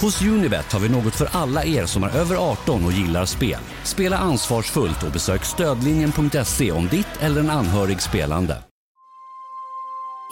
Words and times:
Hos 0.00 0.22
Unibet 0.22 0.72
har 0.72 0.80
vi 0.80 0.88
något 0.88 1.14
för 1.14 1.28
alla 1.32 1.64
er 1.64 1.86
som 1.86 2.02
är 2.02 2.16
över 2.16 2.36
18 2.52 2.84
och 2.84 2.92
gillar 2.92 3.24
spel. 3.24 3.58
Spela 3.82 4.16
ansvarsfullt 4.16 5.02
och 5.02 5.12
besök 5.12 5.44
stödlinjen.se 5.44 6.72
om 6.72 6.88
ditt 6.88 7.08
eller 7.20 7.40
en 7.40 7.50
anhörigs 7.50 8.04
spelande. 8.04 8.56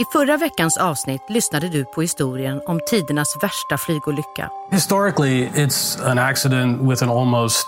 I 0.00 0.04
förra 0.12 0.36
veckans 0.36 0.76
avsnitt 0.76 1.22
lyssnade 1.28 1.68
du 1.68 1.84
på 1.84 2.00
historien 2.00 2.60
om 2.66 2.80
tidernas 2.90 3.36
värsta 3.42 3.78
flygolycka. 3.78 4.50
Historically, 4.70 5.48
it's 5.48 6.10
an 6.10 6.18
accident 6.18 6.90
with 6.90 7.02
an 7.02 7.08
almost 7.08 7.66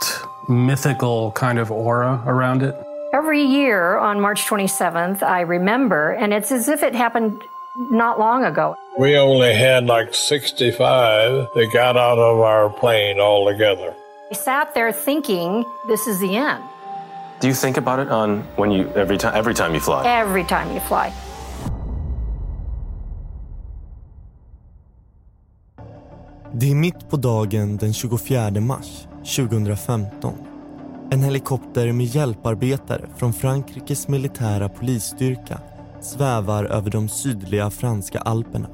mythical 0.49 1.33
kind 1.41 1.59
of 1.59 1.71
aura 1.71 2.23
around 2.27 2.63
it. 2.63 2.75
Every 3.15 3.43
year 3.43 3.99
on 3.99 4.21
March 4.21 4.51
27th, 4.51 5.41
I 5.41 5.45
remember, 5.45 6.23
and 6.23 6.33
it's 6.33 6.53
as 6.53 6.69
if 6.69 6.83
it 6.83 6.95
happened 6.95 7.33
not 7.91 8.19
long 8.19 8.45
ago. 8.45 8.77
We 8.99 9.19
only 9.19 9.53
had 9.53 9.87
like 9.87 10.15
65 10.15 11.49
that 11.55 11.71
got 11.73 11.97
out 11.97 12.19
of 12.19 12.41
our 12.41 12.71
plane 12.71 13.21
altogether. 13.21 13.95
I 14.31 14.35
sat 14.35 14.75
there 14.75 14.93
thinking, 14.93 15.65
this 15.89 16.07
is 16.07 16.19
the 16.21 16.37
end. 16.37 16.63
Do 17.41 17.49
you 17.49 17.55
think 17.55 17.77
about 17.77 18.07
it 18.07 18.11
on 18.11 18.43
when 18.57 18.73
you 18.73 18.89
every 18.95 19.19
time 19.19 19.35
every 19.35 19.55
time 19.55 19.75
you 19.75 19.81
fly? 19.81 20.03
Every 20.07 20.45
time 20.45 20.73
you 20.73 20.81
fly. 20.81 21.13
Det 26.53 26.71
är 26.71 26.75
mitt 26.75 27.11
på 27.11 27.17
dagen 27.17 27.77
den 27.77 27.93
24 27.93 28.51
mars 28.61 29.07
2015. 29.37 30.35
En 31.11 31.23
helikopter 31.23 31.93
med 31.93 32.07
hjälparbetare 32.07 33.07
från 33.17 33.33
Frankrikes 33.33 34.09
militära 34.09 34.69
polisstyrka 34.69 35.59
svävar 36.01 36.65
över 36.65 36.91
de 36.91 37.09
sydliga 37.09 37.71
franska 37.71 38.19
alperna. 38.19 38.69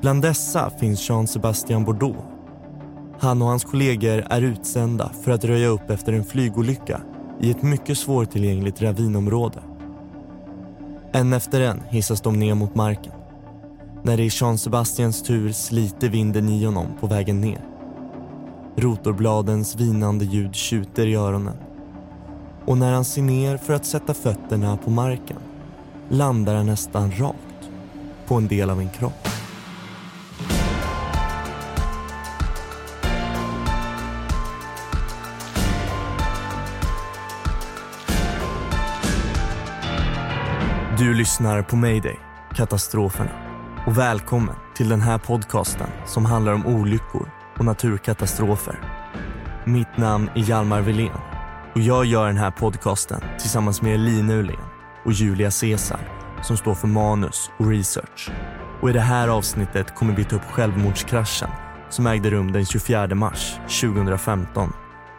Bland 0.00 0.22
dessa 0.22 0.70
finns 0.70 1.10
Jean-Sébastien 1.10 1.84
Bordeaux. 1.84 2.18
Han 3.20 3.42
och 3.42 3.48
hans 3.48 3.64
kollegor 3.64 4.24
är 4.30 4.42
utsända 4.42 5.10
för 5.24 5.30
att 5.30 5.44
röja 5.44 5.68
upp 5.68 5.90
efter 5.90 6.12
en 6.12 6.24
flygolycka 6.24 7.00
i 7.40 7.50
ett 7.50 7.62
mycket 7.62 7.98
svårtillgängligt 7.98 8.82
ravinområde. 8.82 9.58
En 11.12 11.32
efter 11.32 11.60
en 11.60 11.82
hissas 11.88 12.20
de 12.20 12.38
ner 12.38 12.54
mot 12.54 12.74
marken. 12.74 13.12
När 14.02 14.16
det 14.16 14.22
är 14.22 14.42
Jean 14.42 14.58
Sebastians 14.58 15.22
tur 15.22 15.52
sliter 15.52 16.08
vinden 16.08 16.48
i 16.48 16.64
honom 16.64 16.86
på 17.00 17.06
vägen 17.06 17.40
ner. 17.40 17.64
Rotorbladens 18.76 19.76
vinande 19.76 20.24
ljud 20.24 20.54
tjuter 20.54 21.06
i 21.06 21.14
öronen. 21.14 21.56
Och 22.64 22.78
när 22.78 22.92
han 22.92 23.04
ser 23.04 23.22
ner 23.22 23.56
för 23.56 23.74
att 23.74 23.86
sätta 23.86 24.14
fötterna 24.14 24.76
på 24.76 24.90
marken 24.90 25.36
landar 26.08 26.54
den 26.54 26.66
nästan 26.66 27.12
rakt 27.12 27.70
på 28.26 28.34
en 28.34 28.48
del 28.48 28.70
av 28.70 28.80
en 28.80 28.90
kropp. 28.90 29.28
Du 40.98 41.14
lyssnar 41.14 41.62
på 41.62 41.76
Mayday, 41.76 42.18
katastroferna. 42.54 43.30
Och 43.86 43.98
välkommen 43.98 44.54
till 44.76 44.88
den 44.88 45.00
här 45.00 45.18
podcasten 45.18 45.86
som 46.06 46.24
handlar 46.24 46.52
om 46.52 46.66
olyckor 46.66 47.30
och 47.58 47.64
naturkatastrofer. 47.64 48.80
Mitt 49.64 49.96
namn 49.96 50.30
är 50.34 50.40
Hjalmar 50.40 50.80
Wilén 50.80 51.20
och 51.74 51.80
jag 51.80 52.04
gör 52.04 52.26
den 52.26 52.36
här 52.36 52.50
podcasten 52.50 53.20
tillsammans 53.38 53.82
med 53.82 53.94
Elina 53.94 54.32
Ulén 54.32 54.67
och 55.08 55.14
Julia 55.14 55.50
Caesar 55.50 56.00
som 56.42 56.56
står 56.56 56.74
för 56.74 56.88
manus 56.88 57.50
och 57.58 57.70
research. 57.70 58.30
Och 58.80 58.90
i 58.90 58.92
det 58.92 59.00
här 59.00 59.28
avsnittet 59.28 59.94
kommer 59.94 60.16
vi 60.16 60.24
ta 60.24 60.36
upp 60.36 60.44
självmordskraschen 60.44 61.50
som 61.90 62.06
ägde 62.06 62.30
rum 62.30 62.52
den 62.52 62.66
24 62.66 63.14
mars 63.14 63.56
2015. 63.80 64.72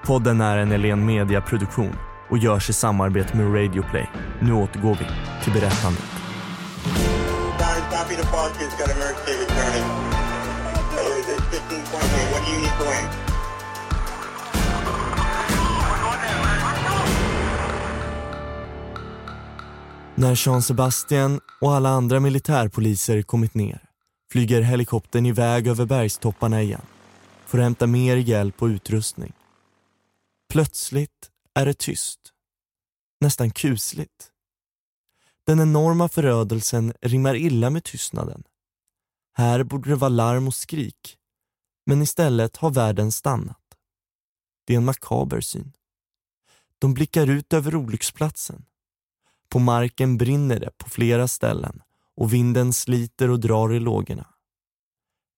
Podden 0.05 0.41
är 0.41 0.57
en 0.57 0.71
Elen 0.71 1.05
Media-produktion 1.05 1.95
och 2.29 2.37
görs 2.37 2.69
i 2.69 2.73
samarbete 2.73 3.37
med 3.37 3.55
Radioplay. 3.55 4.09
Nu 4.39 4.53
återgår 4.53 4.97
vi 4.99 5.07
till 5.43 5.53
berättandet. 5.53 6.09
Copy 12.89 13.28
När 20.19 20.47
Jean 20.47 20.61
Sebastian 20.61 21.39
och 21.61 21.73
alla 21.73 21.89
andra 21.89 22.19
militärpoliser 22.19 23.21
kommit 23.21 23.53
ner 23.53 23.89
flyger 24.31 24.61
helikoptern 24.61 25.25
iväg 25.25 25.67
över 25.67 25.85
bergstopparna 25.85 26.61
igen 26.61 26.81
för 27.45 27.57
att 27.57 27.63
hämta 27.63 27.87
mer 27.87 28.17
hjälp 28.17 28.61
och 28.61 28.65
utrustning. 28.65 29.33
Plötsligt 30.49 31.29
är 31.53 31.65
det 31.65 31.73
tyst. 31.73 32.19
Nästan 33.21 33.51
kusligt. 33.51 34.31
Den 35.43 35.59
enorma 35.59 36.09
förödelsen 36.09 36.93
rimmar 37.01 37.35
illa 37.35 37.69
med 37.69 37.83
tystnaden. 37.83 38.43
Här 39.33 39.63
borde 39.63 39.89
det 39.89 39.95
vara 39.95 40.09
larm 40.09 40.47
och 40.47 40.55
skrik, 40.55 41.17
men 41.85 42.01
istället 42.01 42.57
har 42.57 42.69
världen 42.69 43.11
stannat. 43.11 43.77
Det 44.65 44.73
är 44.73 44.77
en 44.77 44.85
makaber 44.85 45.41
syn. 45.41 45.73
De 46.79 46.93
blickar 46.93 47.27
ut 47.29 47.53
över 47.53 47.75
olycksplatsen. 47.75 48.65
På 49.49 49.59
marken 49.59 50.17
brinner 50.17 50.59
det 50.59 50.69
på 50.77 50.89
flera 50.89 51.27
ställen 51.27 51.81
och 52.17 52.33
vinden 52.33 52.73
sliter 52.73 53.29
och 53.29 53.39
drar 53.39 53.73
i 53.73 53.79
lågorna. 53.79 54.27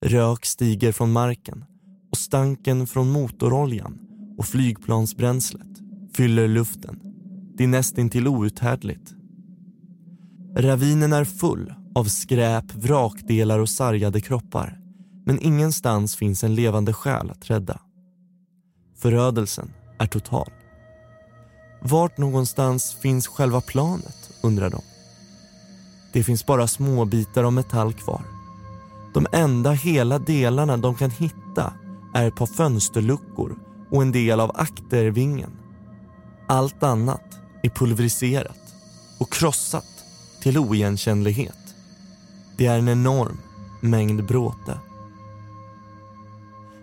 Rök 0.06 0.46
stiger 0.46 0.92
från 0.92 1.12
marken 1.12 1.66
och 2.12 2.18
stanken 2.18 2.88
från 2.88 3.12
motoroljan 3.12 4.00
och 4.38 4.46
flygplansbränslet 4.46 5.68
fyller 6.14 6.48
luften. 6.48 7.00
Det 7.58 7.64
är 7.64 7.68
nästintill 7.68 8.28
outhärdligt. 8.28 9.14
Ravinen 10.58 11.14
är 11.14 11.26
full 11.26 11.74
av 11.96 12.04
skräp, 12.04 12.74
vrakdelar 12.74 13.60
och 13.60 13.70
sargade 13.70 14.22
kroppar. 14.22 14.80
Men 15.26 15.40
ingenstans 15.40 16.16
finns 16.16 16.44
en 16.44 16.56
levande 16.56 16.94
själ 16.94 17.30
att 17.32 17.50
rädda. 17.50 17.82
Förödelsen 18.96 19.74
är 20.00 20.08
total. 20.08 20.52
Vart 21.84 22.18
någonstans 22.18 22.94
finns 23.02 23.28
själva 23.28 23.62
planet, 23.62 24.30
undrar 24.42 24.70
de. 24.70 24.82
Det 26.14 26.24
finns 26.24 26.46
bara 26.46 26.68
små 26.68 27.06
bitar 27.06 27.44
av 27.44 27.54
metall 27.54 27.94
kvar. 27.94 28.22
De 29.14 29.28
enda 29.32 29.72
hela 29.72 30.20
delarna 30.20 30.78
de 30.78 30.96
kan 30.96 31.10
hitta 31.10 31.74
är 32.14 32.28
ett 32.28 32.36
par 32.36 32.46
fönsterluckor 32.46 33.56
och 33.90 34.02
en 34.02 34.12
del 34.12 34.40
av 34.40 34.52
aktervingen. 34.56 35.52
Allt 36.48 36.84
annat 36.84 37.40
är 37.64 37.70
pulveriserat 37.70 38.58
och 39.20 39.34
krossat 39.34 39.86
till 40.42 40.58
oigenkännlighet. 40.58 41.58
Det 42.58 42.66
är 42.66 42.78
en 42.78 42.90
enorm 42.90 43.38
mängd 43.82 44.26
bråte. 44.26 44.80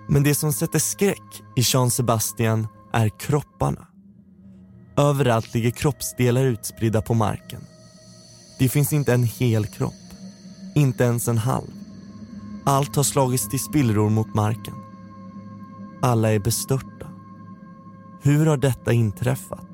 Men 0.09 0.23
det 0.23 0.35
som 0.35 0.53
sätter 0.53 0.79
skräck 0.79 1.43
i 1.57 1.61
Jean 1.65 1.91
Sebastian 1.91 2.69
är 2.93 3.09
kropparna. 3.09 3.88
Överallt 4.99 5.55
ligger 5.55 5.71
kroppsdelar 5.71 6.45
utspridda 6.45 7.03
på 7.03 7.15
marken. 7.15 7.61
Det 8.59 8.69
finns 8.69 8.93
inte 8.93 9.15
en 9.15 9.23
hel 9.23 9.67
kropp, 9.67 9.95
inte 10.75 11.05
ens 11.05 11.29
en 11.29 11.39
halv. 11.39 11.71
Allt 12.65 12.97
har 12.97 13.03
slagits 13.03 13.49
till 13.49 13.61
spillror 13.61 14.11
mot 14.11 14.35
marken. 14.35 14.75
Alla 16.03 16.33
är 16.33 16.39
bestörta. 16.39 17.07
Hur 18.23 18.47
har 18.47 18.57
detta 18.57 18.93
inträffat? 18.93 19.67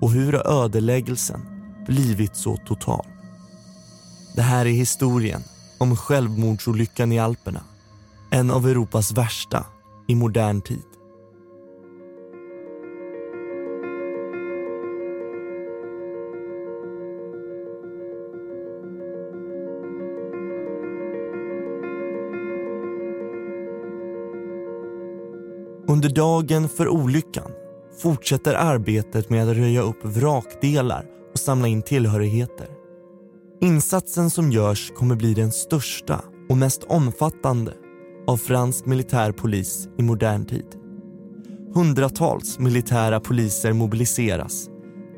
Och 0.00 0.10
hur 0.10 0.32
har 0.32 0.64
ödeläggelsen 0.64 1.40
blivit 1.86 2.36
så 2.36 2.56
total? 2.56 3.06
Det 4.34 4.42
här 4.42 4.66
är 4.66 4.70
historien 4.70 5.42
om 5.78 5.96
självmordsolyckan 5.96 7.12
i 7.12 7.18
Alperna. 7.18 7.60
En 8.30 8.50
av 8.50 8.68
Europas 8.68 9.12
värsta 9.12 9.66
i 10.06 10.14
modern 10.14 10.60
tid. 10.60 10.95
Under 25.96 26.08
dagen 26.08 26.68
för 26.68 26.88
olyckan 26.88 27.50
fortsätter 28.02 28.54
arbetet 28.54 29.30
med 29.30 29.48
att 29.48 29.56
röja 29.56 29.80
upp 29.80 30.04
vrakdelar 30.04 31.04
och 31.32 31.38
samla 31.38 31.68
in 31.68 31.82
tillhörigheter. 31.82 32.66
Insatsen 33.60 34.30
som 34.30 34.52
görs 34.52 34.92
kommer 34.96 35.16
bli 35.16 35.34
den 35.34 35.52
största 35.52 36.20
och 36.48 36.56
mest 36.56 36.84
omfattande 36.84 37.72
av 38.26 38.36
fransk 38.36 38.86
militärpolis 38.86 39.88
i 39.98 40.02
modern 40.02 40.46
tid. 40.46 40.66
Hundratals 41.74 42.58
militära 42.58 43.20
poliser 43.20 43.72
mobiliseras. 43.72 44.68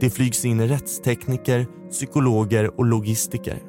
Det 0.00 0.10
flygs 0.10 0.44
in 0.44 0.68
rättstekniker, 0.68 1.66
psykologer 1.90 2.78
och 2.80 2.86
logistiker. 2.86 3.62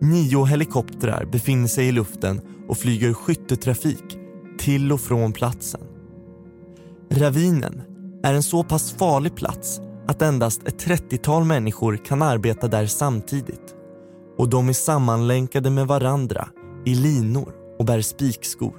Nio 0.00 0.44
helikoptrar 0.44 1.24
befinner 1.24 1.68
sig 1.68 1.88
i 1.88 1.92
luften 1.92 2.40
och 2.68 2.78
flyger 2.78 3.12
skyttetrafik 3.12 4.18
till 4.58 4.92
och 4.92 5.00
från 5.00 5.32
platsen. 5.32 5.87
Ravinen 7.10 7.82
är 8.22 8.34
en 8.34 8.42
så 8.42 8.64
pass 8.64 8.92
farlig 8.92 9.34
plats 9.34 9.80
att 10.06 10.22
endast 10.22 10.68
ett 10.68 10.86
30-tal 10.86 11.44
människor 11.44 11.96
kan 11.96 12.22
arbeta 12.22 12.68
där 12.68 12.86
samtidigt 12.86 13.74
och 14.38 14.48
de 14.48 14.68
är 14.68 14.72
sammanlänkade 14.72 15.70
med 15.70 15.86
varandra 15.86 16.48
i 16.86 16.94
linor 16.94 17.54
och 17.78 17.84
bär 17.84 18.00
spikskor. 18.00 18.74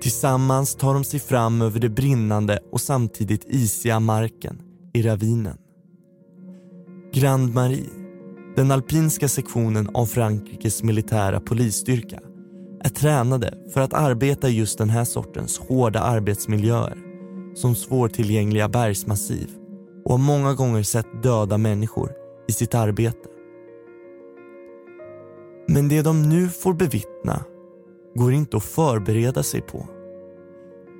Tillsammans 0.00 0.74
tar 0.74 0.94
de 0.94 1.04
sig 1.04 1.20
fram 1.20 1.62
över 1.62 1.80
det 1.80 1.88
brinnande 1.88 2.58
och 2.72 2.80
samtidigt 2.80 3.44
isiga 3.48 4.00
marken 4.00 4.62
i 4.92 5.02
ravinen. 5.02 5.56
Grand 7.14 7.54
Marie, 7.54 7.90
den 8.56 8.70
alpinska 8.70 9.28
sektionen 9.28 9.88
av 9.94 10.06
Frankrikes 10.06 10.82
militära 10.82 11.40
polisstyrka, 11.40 12.20
är 12.84 12.88
tränade 12.88 13.54
för 13.72 13.80
att 13.80 13.94
arbeta 13.94 14.48
i 14.48 14.58
just 14.58 14.78
den 14.78 14.90
här 14.90 15.04
sortens 15.04 15.58
hårda 15.58 16.00
arbetsmiljöer 16.00 16.98
som 17.54 17.74
svårtillgängliga 17.74 18.68
bergsmassiv 18.68 19.50
och 20.04 20.10
har 20.10 20.18
många 20.18 20.54
gånger 20.54 20.82
sett 20.82 21.22
döda 21.22 21.58
människor 21.58 22.12
i 22.48 22.52
sitt 22.52 22.74
arbete. 22.74 23.28
Men 25.68 25.88
det 25.88 26.02
de 26.02 26.22
nu 26.22 26.48
får 26.48 26.74
bevittna 26.74 27.44
går 28.14 28.32
inte 28.32 28.56
att 28.56 28.64
förbereda 28.64 29.42
sig 29.42 29.60
på. 29.60 29.86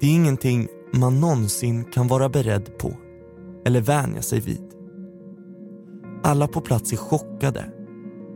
Det 0.01 0.07
är 0.07 0.11
ingenting 0.11 0.69
man 0.93 1.21
någonsin 1.21 1.85
kan 1.85 2.09
vara 2.09 2.29
beredd 2.29 2.79
på 2.79 2.93
eller 3.65 3.81
vänja 3.81 4.23
sig 4.23 4.41
vid. 4.41 4.71
Alla 6.23 6.49
på 6.49 6.61
plats 6.61 6.93
är 6.93 6.97
chockade, 6.97 7.65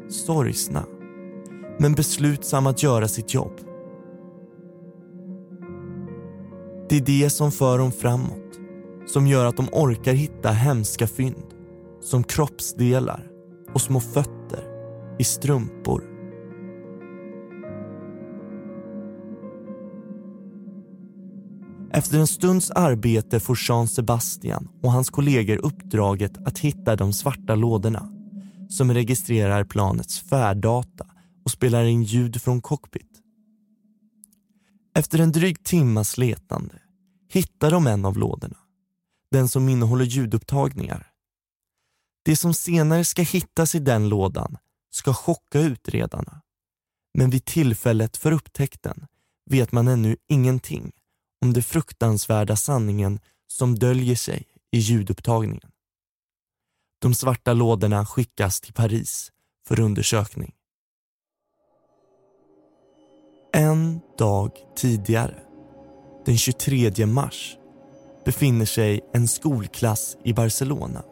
sorgsna, 0.08 0.84
men 1.78 1.94
beslutsam 1.94 2.66
att 2.66 2.82
göra 2.82 3.08
sitt 3.08 3.34
jobb. 3.34 3.60
Det 6.88 6.96
är 6.96 7.00
det 7.00 7.30
som 7.30 7.52
för 7.52 7.78
dem 7.78 7.92
framåt, 7.92 8.58
som 9.06 9.26
gör 9.26 9.46
att 9.46 9.56
de 9.56 9.68
orkar 9.72 10.12
hitta 10.12 10.50
hemska 10.50 11.06
fynd 11.06 11.54
som 12.00 12.24
kroppsdelar 12.24 13.26
och 13.74 13.80
små 13.80 14.00
fötter 14.00 14.64
i 15.18 15.24
strumpor 15.24 16.14
Efter 21.94 22.18
en 22.18 22.26
stunds 22.26 22.70
arbete 22.70 23.40
får 23.40 23.58
Jean 23.68 23.88
Sebastian 23.88 24.68
och 24.82 24.92
hans 24.92 25.10
kollegor 25.10 25.56
uppdraget 25.56 26.46
att 26.46 26.58
hitta 26.58 26.96
de 26.96 27.12
svarta 27.12 27.54
lådorna 27.54 28.08
som 28.68 28.94
registrerar 28.94 29.64
planets 29.64 30.20
färddata 30.20 31.06
och 31.44 31.50
spelar 31.50 31.84
in 31.84 32.02
ljud 32.02 32.42
från 32.42 32.60
cockpit. 32.60 33.20
Efter 34.94 35.18
en 35.18 35.32
dryg 35.32 35.64
timmas 35.64 36.18
letande 36.18 36.74
hittar 37.28 37.70
de 37.70 37.86
en 37.86 38.04
av 38.04 38.18
lådorna, 38.18 38.58
den 39.30 39.48
som 39.48 39.68
innehåller 39.68 40.04
ljudupptagningar. 40.04 41.10
Det 42.24 42.36
som 42.36 42.54
senare 42.54 43.04
ska 43.04 43.22
hittas 43.22 43.74
i 43.74 43.78
den 43.78 44.08
lådan 44.08 44.56
ska 44.90 45.14
chocka 45.14 45.60
utredarna. 45.60 46.40
Men 47.14 47.30
vid 47.30 47.44
tillfället 47.44 48.16
för 48.16 48.32
upptäckten 48.32 49.06
vet 49.50 49.72
man 49.72 49.88
ännu 49.88 50.16
ingenting 50.28 50.92
om 51.40 51.52
den 51.52 51.62
fruktansvärda 51.62 52.56
sanningen 52.56 53.20
som 53.46 53.78
döljer 53.78 54.16
sig 54.16 54.46
i 54.70 54.78
ljudupptagningen. 54.78 55.70
De 56.98 57.14
svarta 57.14 57.52
lådorna 57.52 58.06
skickas 58.06 58.60
till 58.60 58.72
Paris 58.72 59.32
för 59.68 59.80
undersökning. 59.80 60.54
En 63.56 64.00
dag 64.18 64.50
tidigare, 64.76 65.34
den 66.24 66.36
23 66.38 67.06
mars, 67.06 67.56
befinner 68.24 68.64
sig 68.64 69.00
en 69.12 69.28
skolklass 69.28 70.16
i 70.24 70.32
Barcelona. 70.32 71.02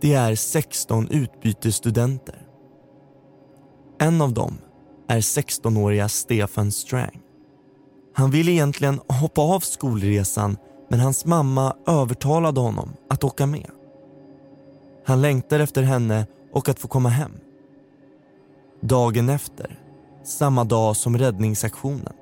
Det 0.00 0.14
är 0.14 0.34
16 0.34 1.08
utbytesstudenter. 1.10 2.46
En 4.00 4.22
av 4.22 4.32
dem 4.32 4.58
är 5.08 5.20
16-åriga 5.20 6.08
Stefan 6.08 6.72
Strang. 6.72 7.20
Han 8.14 8.30
ville 8.30 8.50
egentligen 8.50 9.00
hoppa 9.08 9.42
av 9.42 9.60
skolresan 9.60 10.56
men 10.88 11.00
hans 11.00 11.24
mamma 11.24 11.76
övertalade 11.86 12.60
honom 12.60 12.92
att 13.10 13.24
åka 13.24 13.46
med. 13.46 13.70
Han 15.04 15.22
längtar 15.22 15.60
efter 15.60 15.82
henne 15.82 16.26
och 16.52 16.68
att 16.68 16.78
få 16.78 16.88
komma 16.88 17.08
hem. 17.08 17.32
Dagen 18.80 19.28
efter, 19.28 19.87
samma 20.24 20.64
dag 20.64 20.96
som 20.96 21.18
räddningsaktionen, 21.18 22.12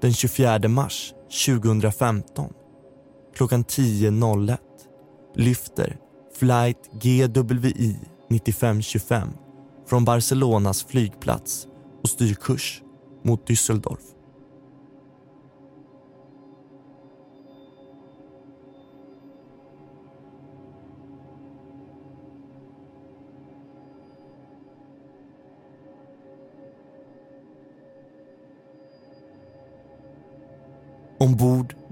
den 0.00 0.12
24 0.12 0.68
mars 0.68 1.14
2015, 1.46 2.52
klockan 3.34 3.64
10.01 3.64 4.58
lyfter 5.34 5.96
flight 6.38 6.90
GWI 6.92 7.96
9525 8.28 9.28
från 9.86 10.04
Barcelonas 10.04 10.84
flygplats 10.84 11.66
och 12.02 12.08
styr 12.08 12.34
kurs 12.34 12.82
mot 13.24 13.48
Düsseldorf. 13.48 14.13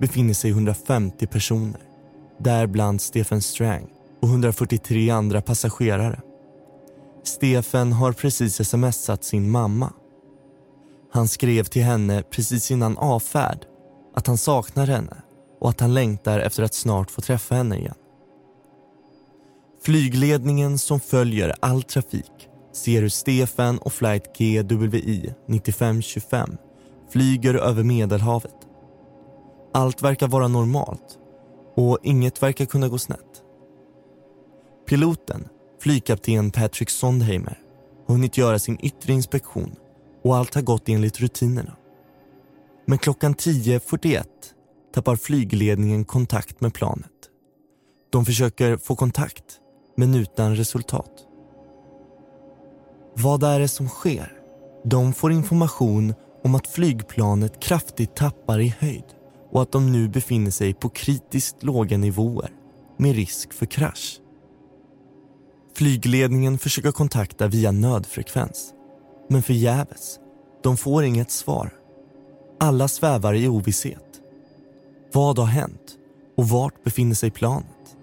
Befinner 0.03 0.35
sig 0.35 0.51
150 0.51 1.27
personer, 1.27 1.81
däribland 2.39 3.01
Stefan 3.01 3.43
Strang 3.43 3.89
och 4.23 4.29
143 4.29 5.11
andra 5.11 5.43
passagerare. 5.43 6.21
Stefan 7.25 7.93
har 7.93 8.13
precis 8.13 8.69
smsat 8.69 9.25
sin 9.25 9.51
mamma. 9.51 9.93
Han 11.13 11.29
skrev 11.29 11.65
till 11.65 11.83
henne 11.83 12.23
precis 12.23 12.71
innan 12.71 12.99
avfärd 12.99 13.65
att 14.15 14.27
han 14.27 14.39
saknar 14.39 14.87
henne 14.87 15.17
och 15.61 15.71
att 15.71 15.81
han 15.81 15.95
längtar 15.95 16.39
efter 16.39 16.63
att 16.63 16.75
snart 16.75 17.11
få 17.11 17.21
träffa 17.21 17.55
henne 17.55 17.77
igen. 17.77 17.95
Flygledningen 19.85 20.79
som 20.79 21.01
följer 21.01 21.55
all 21.61 21.83
trafik 21.83 22.49
ser 22.73 23.03
hur 23.03 23.09
Stefan 23.09 23.79
och 23.79 23.93
flight 23.93 24.39
GWI 24.39 25.35
9525 25.49 26.57
flyger 27.11 27.55
över 27.55 27.83
Medelhavet 27.83 28.72
allt 29.75 30.03
verkar 30.03 30.29
vara 30.29 30.49
normalt 30.49 31.19
och 31.75 31.99
inget 32.03 32.43
verkar 32.43 32.65
kunna 32.65 32.89
gå 32.89 32.99
snett. 32.99 33.43
Piloten, 34.89 35.49
flygkapten 35.81 36.51
Patrick 36.51 36.91
Sondheimer, 36.91 37.59
har 38.07 38.15
hunnit 38.15 38.37
göra 38.37 38.59
sin 38.59 38.79
yttre 38.81 39.13
inspektion 39.13 39.75
och 40.25 40.37
allt 40.37 40.55
har 40.55 40.63
gått 40.63 40.89
enligt 40.89 41.21
rutinerna. 41.21 41.77
Men 42.87 42.99
klockan 42.99 43.35
10.41 43.35 44.25
tappar 44.95 45.17
flygledningen 45.17 46.05
kontakt 46.05 46.61
med 46.61 46.75
planet. 46.75 47.11
De 48.11 48.25
försöker 48.25 48.77
få 48.77 48.97
kontakt, 48.97 49.45
men 49.97 50.15
utan 50.15 50.57
resultat. 50.57 51.27
Vad 53.15 53.43
är 53.43 53.61
det 53.61 53.69
som 53.69 53.89
sker? 53.89 54.33
De 54.85 55.13
får 55.13 55.33
information 55.33 56.15
om 56.45 56.55
att 56.55 56.67
flygplanet 56.67 57.63
kraftigt 57.63 58.17
tappar 58.17 58.61
i 58.61 58.69
höjd 58.79 59.05
och 59.53 59.63
att 59.63 59.73
de 59.73 59.93
nu 59.93 60.09
befinner 60.09 60.51
sig 60.51 60.75
på 60.75 60.89
kritiskt 60.89 61.63
låga 61.63 61.99
nivåer 61.99 62.51
med 62.97 63.15
risk 63.15 63.53
för 63.53 63.67
krasch. 63.67 64.21
Flygledningen 65.75 66.59
försöker 66.59 66.93
kontakta 66.93 67.49
via 67.49 67.73
nödfrekvens, 67.73 68.75
men 69.29 69.43
förgäves. 69.43 70.19
De 70.63 70.77
får 70.77 71.05
inget 71.05 71.31
svar. 71.31 71.71
Alla 72.61 72.89
svävar 72.89 73.35
i 73.35 73.49
ovisshet. 73.49 74.21
Vad 75.13 75.39
har 75.39 75.47
hänt 75.47 75.99
och 76.37 76.49
vart 76.49 76.85
befinner 76.85 77.15
sig 77.15 77.31
planet? 77.31 77.97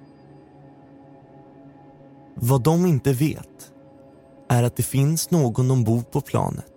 Vad 2.36 2.64
de 2.64 2.86
inte 2.86 3.14
vet 3.14 3.72
är 4.50 4.64
att 4.64 4.76
det 4.76 4.84
finns 4.84 5.32
någon 5.32 5.72
ombord 5.72 6.12
på 6.12 6.22
planet 6.22 6.74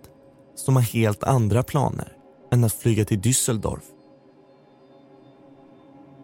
som 0.55 0.75
har 0.75 0.83
helt 0.83 1.23
andra 1.23 1.63
planer 1.63 2.17
än 2.51 2.63
att 2.63 2.73
flyga 2.73 3.05
till 3.05 3.19
Düsseldorf 3.21 3.83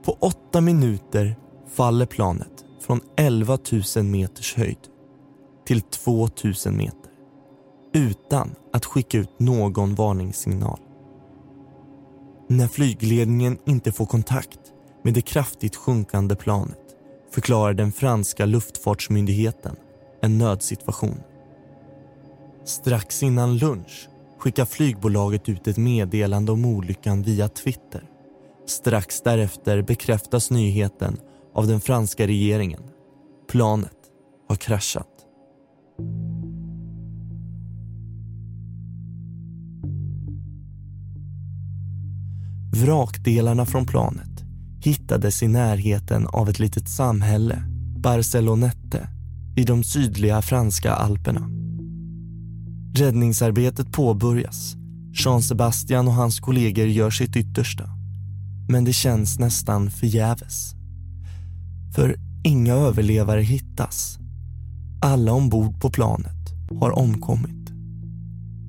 på 0.10 0.18
åtta 0.20 0.62
minuter 0.62 1.36
faller 1.68 2.06
planet 2.06 2.66
från 2.80 3.01
11 3.18 3.58
000 3.96 4.06
meters 4.06 4.56
höjd 4.56 4.78
till 5.66 5.82
2 5.82 6.30
000 6.66 6.74
meter 6.74 7.12
utan 7.94 8.56
att 8.74 8.86
skicka 8.86 9.18
ut 9.18 9.39
någon 9.39 9.96
varningssignal. 9.96 10.80
När 12.48 12.68
flygledningen 12.68 13.58
inte 13.66 13.92
får 13.92 14.06
kontakt 14.06 14.60
med 15.04 15.13
det 15.13 15.22
kraftigt 15.22 15.75
sjunkande 15.75 16.36
planet 16.36 16.96
förklarar 17.32 17.74
den 17.74 17.92
franska 17.92 18.46
luftfartsmyndigheten 18.46 19.75
en 20.22 20.38
nödsituation. 20.38 21.20
Strax 22.66 23.24
innan 23.24 23.58
lunch 23.58 24.10
skickar 24.39 24.66
flygbolaget 24.66 25.50
ut 25.50 25.68
ett 25.68 25.78
meddelande 25.78 26.51
om 26.51 26.66
olyckan 26.66 27.24
via 27.24 27.48
Twitter. 27.48 28.04
Strax 28.70 29.22
därefter 29.22 29.82
bekräftas 29.82 30.52
nyheten 30.52 31.18
av 31.56 31.68
den 31.68 31.82
franska 31.82 32.28
regeringen. 32.28 32.82
Planet 33.52 33.98
har 34.50 34.56
kraschat. 34.56 35.08
Vrakdelarna 42.74 43.66
från 43.66 43.86
planet 43.86 44.44
hittades 44.82 45.44
i 45.44 45.48
närheten 45.48 46.28
av 46.28 46.50
ett 46.50 46.60
litet 46.60 46.90
samhälle, 46.90 47.64
Barcelonette, 47.98 49.08
i 49.56 49.64
de 49.64 49.84
sydliga 49.84 50.42
franska 50.42 50.94
alperna. 50.94 51.50
Räddningsarbetet 52.96 53.92
påbörjas. 53.92 54.76
Jean 55.14 55.42
Sebastian 55.42 56.08
och 56.08 56.14
hans 56.14 56.40
kollegor 56.40 56.88
gör 56.88 57.10
sitt 57.10 57.36
yttersta. 57.36 57.99
Men 58.70 58.84
det 58.84 58.94
känns 58.94 59.40
nästan 59.40 59.92
förgäves. 59.92 60.76
För 61.96 62.16
inga 62.44 62.74
överlevare 62.74 63.42
hittas. 63.42 64.20
Alla 65.02 65.34
ombord 65.34 65.82
på 65.82 65.90
planet 65.90 66.54
har 66.80 67.00
omkommit. 67.00 67.70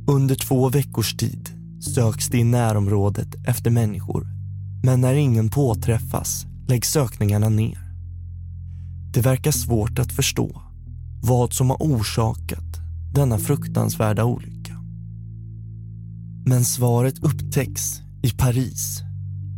Under 0.07 0.35
två 0.35 0.69
veckors 0.69 1.16
tid 1.16 1.49
söks 1.95 2.28
det 2.28 2.38
i 2.38 2.45
närområdet 2.45 3.35
efter 3.47 3.71
människor. 3.71 4.26
Men 4.83 5.00
när 5.00 5.14
ingen 5.14 5.50
påträffas 5.50 6.47
läggs 6.69 6.90
sökningarna 6.90 7.49
ner. 7.49 7.78
Det 9.12 9.21
verkar 9.21 9.50
svårt 9.50 9.99
att 9.99 10.12
förstå 10.12 10.62
vad 11.23 11.52
som 11.52 11.71
har 11.71 11.76
orsakat 11.76 12.76
denna 13.14 13.38
fruktansvärda 13.38 14.25
olycka. 14.25 14.76
Men 16.47 16.64
svaret 16.64 17.19
upptäcks 17.25 18.00
i 18.23 18.30
Paris, 18.30 19.02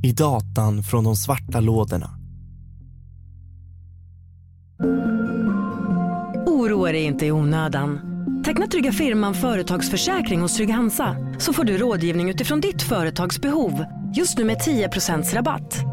i 0.03 0.13
datan 0.13 0.83
från 0.83 1.05
de 1.05 1.17
svarta 1.17 1.61
lådorna. 1.61 2.11
Oroa 6.47 6.93
dig 6.93 7.03
inte 7.03 7.27
i 7.27 7.33
onödan. 7.33 8.01
Teckna 8.45 8.67
Trygga 8.67 8.93
Firman 8.93 9.35
Företagsförsäkring 9.35 10.41
hos 10.41 10.57
Trygg-Hansa 10.57 11.17
så 11.39 11.53
får 11.53 11.65
du 11.65 11.79
rådgivning 11.79 12.31
utifrån 12.31 12.61
ditt 12.61 12.83
företags 12.83 13.41
behov. 13.41 13.85
Just 14.15 14.39
nu 14.39 14.45
med 14.45 14.59
10 14.61 14.89
rabatt. 15.33 15.92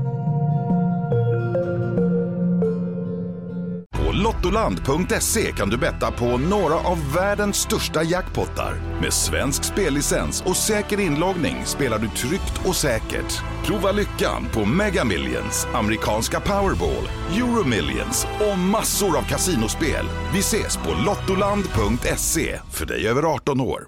lottoland.se 4.29 5.51
kan 5.51 5.69
du 5.69 5.77
betta 5.77 6.11
på 6.11 6.37
några 6.37 6.75
av 6.75 7.13
världens 7.13 7.57
största 7.57 8.03
jackpottar. 8.03 8.73
Med 9.01 9.13
svensk 9.13 9.63
spellicens 9.63 10.41
och 10.41 10.55
säker 10.55 10.99
inloggning 10.99 11.65
spelar 11.65 11.99
du 11.99 12.07
tryggt 12.07 12.67
och 12.67 12.75
säkert. 12.75 13.41
Prova 13.65 13.91
lyckan 13.91 14.45
på 14.53 14.65
Mega 14.65 15.05
Millions, 15.05 15.67
amerikanska 15.73 16.39
Powerball, 16.39 17.09
Euromillions 17.31 18.27
och 18.51 18.57
massor 18.57 19.17
av 19.17 19.21
kasinospel. 19.21 20.05
Vi 20.33 20.39
ses 20.39 20.77
på 20.77 20.89
lottoland.se 21.05 22.59
för 22.71 22.85
dig 22.85 23.07
över 23.07 23.23
18 23.23 23.61
år. 23.61 23.87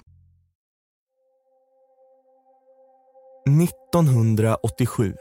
1987 3.64 5.14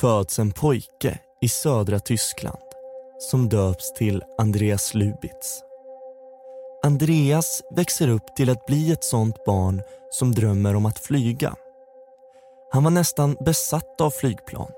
föds 0.00 0.38
en 0.38 0.52
pojke 0.52 1.18
i 1.40 1.48
södra 1.48 1.98
Tyskland 1.98 2.71
som 3.30 3.48
döps 3.48 3.92
till 3.92 4.22
Andreas 4.38 4.94
Lubitz. 4.94 5.62
Andreas 6.84 7.62
växer 7.70 8.08
upp 8.08 8.36
till 8.36 8.50
att 8.50 8.66
bli 8.66 8.92
ett 8.92 9.04
sånt 9.04 9.44
barn 9.44 9.82
som 10.10 10.32
drömmer 10.34 10.76
om 10.76 10.86
att 10.86 10.98
flyga. 10.98 11.54
Han 12.70 12.84
var 12.84 12.90
nästan 12.90 13.36
besatt 13.40 14.00
av 14.00 14.10
flygplan. 14.10 14.70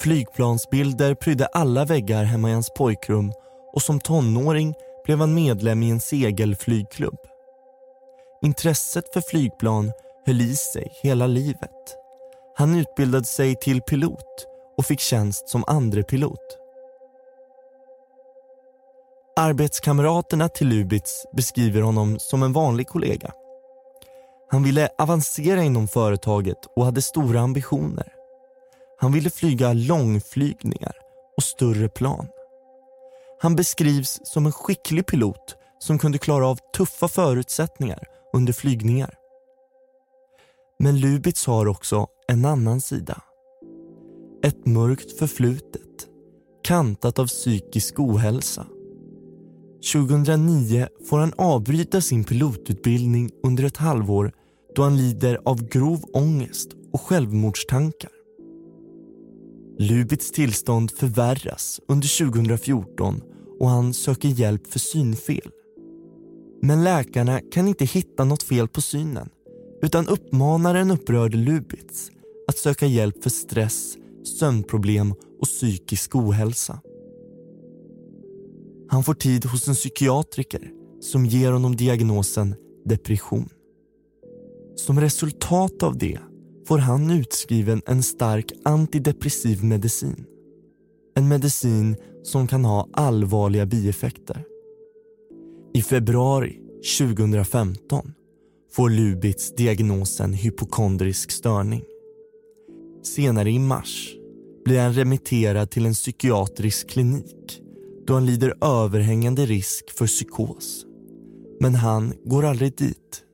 Flygplansbilder 0.00 1.14
prydde 1.14 1.46
alla 1.46 1.84
väggar 1.84 2.24
hemma 2.24 2.50
i 2.50 2.52
hans 2.52 2.70
pojkrum 2.76 3.32
och 3.72 3.82
som 3.82 4.00
tonåring 4.00 4.74
blev 5.04 5.18
han 5.18 5.34
medlem 5.34 5.82
i 5.82 5.90
en 5.90 6.00
segelflygklubb. 6.00 7.18
Intresset 8.42 9.12
för 9.12 9.20
flygplan 9.20 9.92
höll 10.26 10.40
i 10.40 10.56
sig 10.56 10.92
hela 11.02 11.26
livet. 11.26 11.96
Han 12.56 12.78
utbildade 12.78 13.24
sig 13.24 13.56
till 13.56 13.82
pilot 13.82 14.46
och 14.76 14.86
fick 14.86 15.00
tjänst 15.00 15.48
som 15.48 15.64
andrepilot. 15.66 16.61
Arbetskamraterna 19.36 20.48
till 20.48 20.68
Lubitz 20.68 21.26
beskriver 21.32 21.80
honom 21.80 22.18
som 22.18 22.42
en 22.42 22.52
vanlig 22.52 22.88
kollega. 22.88 23.32
Han 24.50 24.62
ville 24.62 24.88
avancera 24.98 25.62
inom 25.62 25.88
företaget 25.88 26.58
och 26.76 26.84
hade 26.84 27.02
stora 27.02 27.40
ambitioner. 27.40 28.12
Han 28.98 29.12
ville 29.12 29.30
flyga 29.30 29.72
långflygningar 29.72 30.96
och 31.36 31.42
större 31.42 31.88
plan. 31.88 32.26
Han 33.40 33.56
beskrivs 33.56 34.20
som 34.24 34.46
en 34.46 34.52
skicklig 34.52 35.06
pilot 35.06 35.56
som 35.78 35.98
kunde 35.98 36.18
klara 36.18 36.46
av 36.48 36.58
tuffa 36.76 37.08
förutsättningar 37.08 38.04
under 38.32 38.52
flygningar. 38.52 39.14
Men 40.78 41.00
Lubitz 41.00 41.46
har 41.46 41.68
också 41.68 42.06
en 42.28 42.44
annan 42.44 42.80
sida. 42.80 43.22
Ett 44.44 44.66
mörkt 44.66 45.18
förflutet, 45.18 46.06
kantat 46.62 47.18
av 47.18 47.26
psykisk 47.26 48.00
ohälsa. 48.00 48.66
2009 49.82 50.88
får 51.08 51.18
han 51.18 51.32
avbryta 51.36 52.00
sin 52.00 52.24
pilotutbildning 52.24 53.30
under 53.42 53.64
ett 53.64 53.76
halvår 53.76 54.32
då 54.74 54.82
han 54.82 54.96
lider 54.96 55.38
av 55.44 55.68
grov 55.68 56.04
ångest 56.12 56.68
och 56.92 57.00
självmordstankar. 57.00 58.10
Lubits 59.78 60.30
tillstånd 60.30 60.90
förvärras 60.90 61.80
under 61.88 62.30
2014 62.30 63.20
och 63.60 63.68
han 63.68 63.94
söker 63.94 64.28
hjälp 64.28 64.66
för 64.66 64.78
synfel. 64.78 65.50
Men 66.62 66.84
läkarna 66.84 67.40
kan 67.52 67.68
inte 67.68 67.84
hitta 67.84 68.24
något 68.24 68.42
fel 68.42 68.68
på 68.68 68.80
synen 68.80 69.28
utan 69.82 70.08
uppmanar 70.08 70.74
en 70.74 70.90
upprörd 70.90 71.34
Lubitz 71.34 72.10
att 72.48 72.56
söka 72.56 72.86
hjälp 72.86 73.22
för 73.22 73.30
stress, 73.30 73.96
sömnproblem 74.38 75.14
och 75.40 75.46
psykisk 75.46 76.14
ohälsa. 76.16 76.80
Han 78.92 79.04
får 79.04 79.14
tid 79.14 79.44
hos 79.44 79.68
en 79.68 79.74
psykiatriker 79.74 80.70
som 81.00 81.26
ger 81.26 81.52
honom 81.52 81.76
diagnosen 81.76 82.54
depression. 82.84 83.48
Som 84.76 85.00
resultat 85.00 85.82
av 85.82 85.98
det 85.98 86.18
får 86.68 86.78
han 86.78 87.10
utskriven 87.10 87.82
en 87.86 88.02
stark 88.02 88.52
antidepressiv 88.64 89.64
medicin. 89.64 90.24
En 91.16 91.28
medicin 91.28 91.96
som 92.22 92.46
kan 92.46 92.64
ha 92.64 92.88
allvarliga 92.92 93.66
bieffekter. 93.66 94.44
I 95.74 95.82
februari 95.82 96.58
2015 96.98 98.12
får 98.72 98.90
Lubitz 98.90 99.54
diagnosen 99.54 100.32
hypokondrisk 100.32 101.30
störning. 101.30 101.84
Senare 103.02 103.50
i 103.50 103.58
mars 103.58 104.14
blir 104.64 104.80
han 104.80 104.92
remitterad 104.92 105.70
till 105.70 105.86
en 105.86 105.94
psykiatrisk 105.94 106.88
klinik 106.88 107.61
då 108.12 108.16
han 108.16 108.26
lider 108.26 108.54
överhängande 108.60 109.46
risk 109.46 109.90
för 109.90 110.06
psykos. 110.06 110.86
Men 111.60 111.74
han 111.74 112.14
går 112.24 112.44
aldrig 112.44 112.76
dit. 112.76 113.24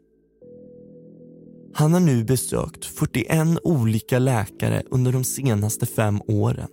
Han 1.75 1.92
har 1.92 2.00
nu 2.00 2.25
besökt 2.25 2.85
41 2.85 3.58
olika 3.62 4.18
läkare 4.18 4.82
under 4.90 5.12
de 5.12 5.25
senaste 5.25 5.87
fem 5.87 6.20
åren 6.28 6.68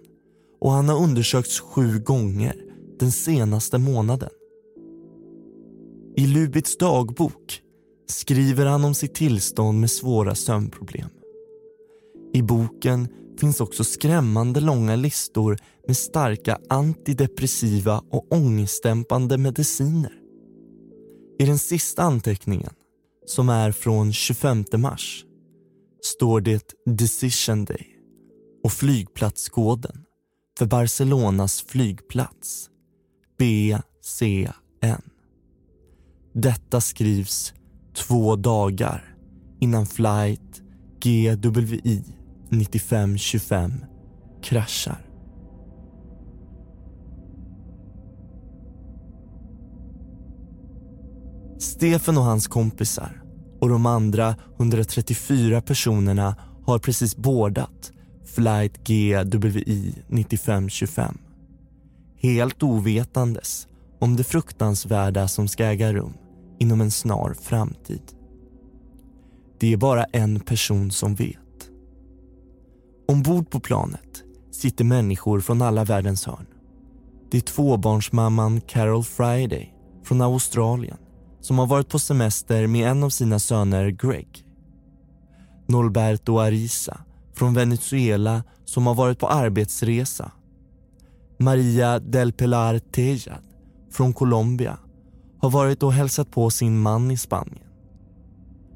och 0.62 0.72
han 0.72 0.90
har 0.90 1.04
undersökts 1.04 1.60
sju 1.60 2.00
gånger 2.00 2.56
den 3.00 3.12
senaste 3.12 3.78
månaden. 3.78 4.30
I 6.18 6.28
Lubits 6.28 6.78
dagbok 6.78 7.62
skriver 8.08 8.66
han 8.66 8.86
om 8.86 8.94
sitt 8.94 9.14
tillstånd 9.14 9.80
med 9.80 9.92
svåra 9.92 10.36
sömnproblem. 10.36 11.10
I 12.34 12.42
boken 12.42 13.08
finns 13.40 13.62
också 13.62 13.84
skrämmande 13.84 14.60
långa 14.60 14.96
listor 14.96 15.58
med 15.88 15.98
starka 15.98 16.60
antidepressiva 16.70 18.04
och 18.12 18.32
ångestdämpande 18.32 19.38
mediciner. 19.38 20.14
I 21.40 21.46
den 21.46 21.60
sista 21.60 22.04
anteckningen, 22.04 22.74
som 23.26 23.50
är 23.50 23.72
från 23.72 24.14
25 24.14 24.66
mars, 24.78 25.26
står 26.04 26.42
det 26.42 26.74
Decision 26.86 27.66
Day 27.66 27.88
och 28.64 28.72
flygplatskoden 28.72 30.06
för 30.58 30.66
Barcelonas 30.66 31.62
flygplats, 31.62 32.70
BCN. 33.38 35.02
Detta 36.34 36.82
skrivs 36.82 37.54
två 37.96 38.36
dagar 38.36 39.16
innan 39.60 39.86
flight 39.86 40.62
GWI 41.04 42.04
9525 42.50 43.86
kraschar. 44.44 45.06
Stefan 51.60 52.18
och 52.18 52.24
hans 52.24 52.48
kompisar 52.48 53.22
och 53.62 53.70
de 53.70 53.86
andra 53.86 54.36
134 54.60 55.62
personerna 55.62 56.36
har 56.66 56.80
precis 56.80 57.16
bordat 57.18 57.92
flight 58.36 58.88
GWI 58.88 60.04
9525. 60.08 61.18
Helt 62.18 62.64
ovetandes 62.64 63.68
om 64.00 64.16
det 64.16 64.24
fruktansvärda 64.24 65.28
som 65.28 65.48
ska 65.48 65.66
äga 65.66 65.94
rum 65.94 66.14
inom 66.60 66.82
en 66.82 66.92
snar 66.92 67.34
framtid. 67.42 68.02
Det 69.60 69.74
är 69.74 69.78
bara 69.78 70.04
en 70.04 70.40
person 70.40 70.92
som 70.92 71.16
vet. 71.16 71.45
Ombord 73.08 73.50
på 73.50 73.60
planet 73.60 74.24
sitter 74.52 74.84
människor 74.84 75.40
från 75.40 75.62
alla 75.62 75.84
världens 75.84 76.26
hörn. 76.26 76.46
Det 77.32 77.38
är 77.38 77.42
tvåbarnsmamman 77.42 78.62
Carol 78.62 79.04
Friday 79.04 79.74
från 80.04 80.22
Australien 80.22 80.98
som 81.42 81.60
har 81.60 81.68
varit 81.68 81.90
på 81.90 82.00
semester 82.00 82.68
med 82.68 82.92
en 82.92 83.04
av 83.04 83.10
sina 83.10 83.40
söner 83.40 83.90
Greg. 83.90 84.46
Norberto 85.68 86.40
Arisa 86.40 86.98
från 87.36 87.54
Venezuela 87.54 88.44
som 88.66 88.88
har 88.88 88.96
varit 88.96 89.20
på 89.20 89.28
arbetsresa. 89.28 90.32
Maria 91.40 92.00
del 92.00 92.34
Pilar 92.34 92.80
Tejad 92.80 93.44
från 93.92 94.14
Colombia 94.14 94.78
har 95.40 95.50
varit 95.50 95.84
och 95.84 95.94
hälsat 95.94 96.32
på 96.32 96.50
sin 96.50 96.80
man 96.80 97.12
i 97.12 97.18
Spanien. 97.18 97.68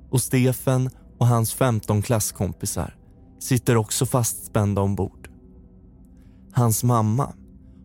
Och 0.09 0.21
Stefan 0.21 0.89
och 1.17 1.27
hans 1.27 1.53
15 1.53 2.01
klasskompisar 2.01 2.98
sitter 3.39 3.77
också 3.77 4.05
fastspända 4.05 4.81
ombord. 4.81 5.29
Hans 6.51 6.83
mamma 6.83 7.33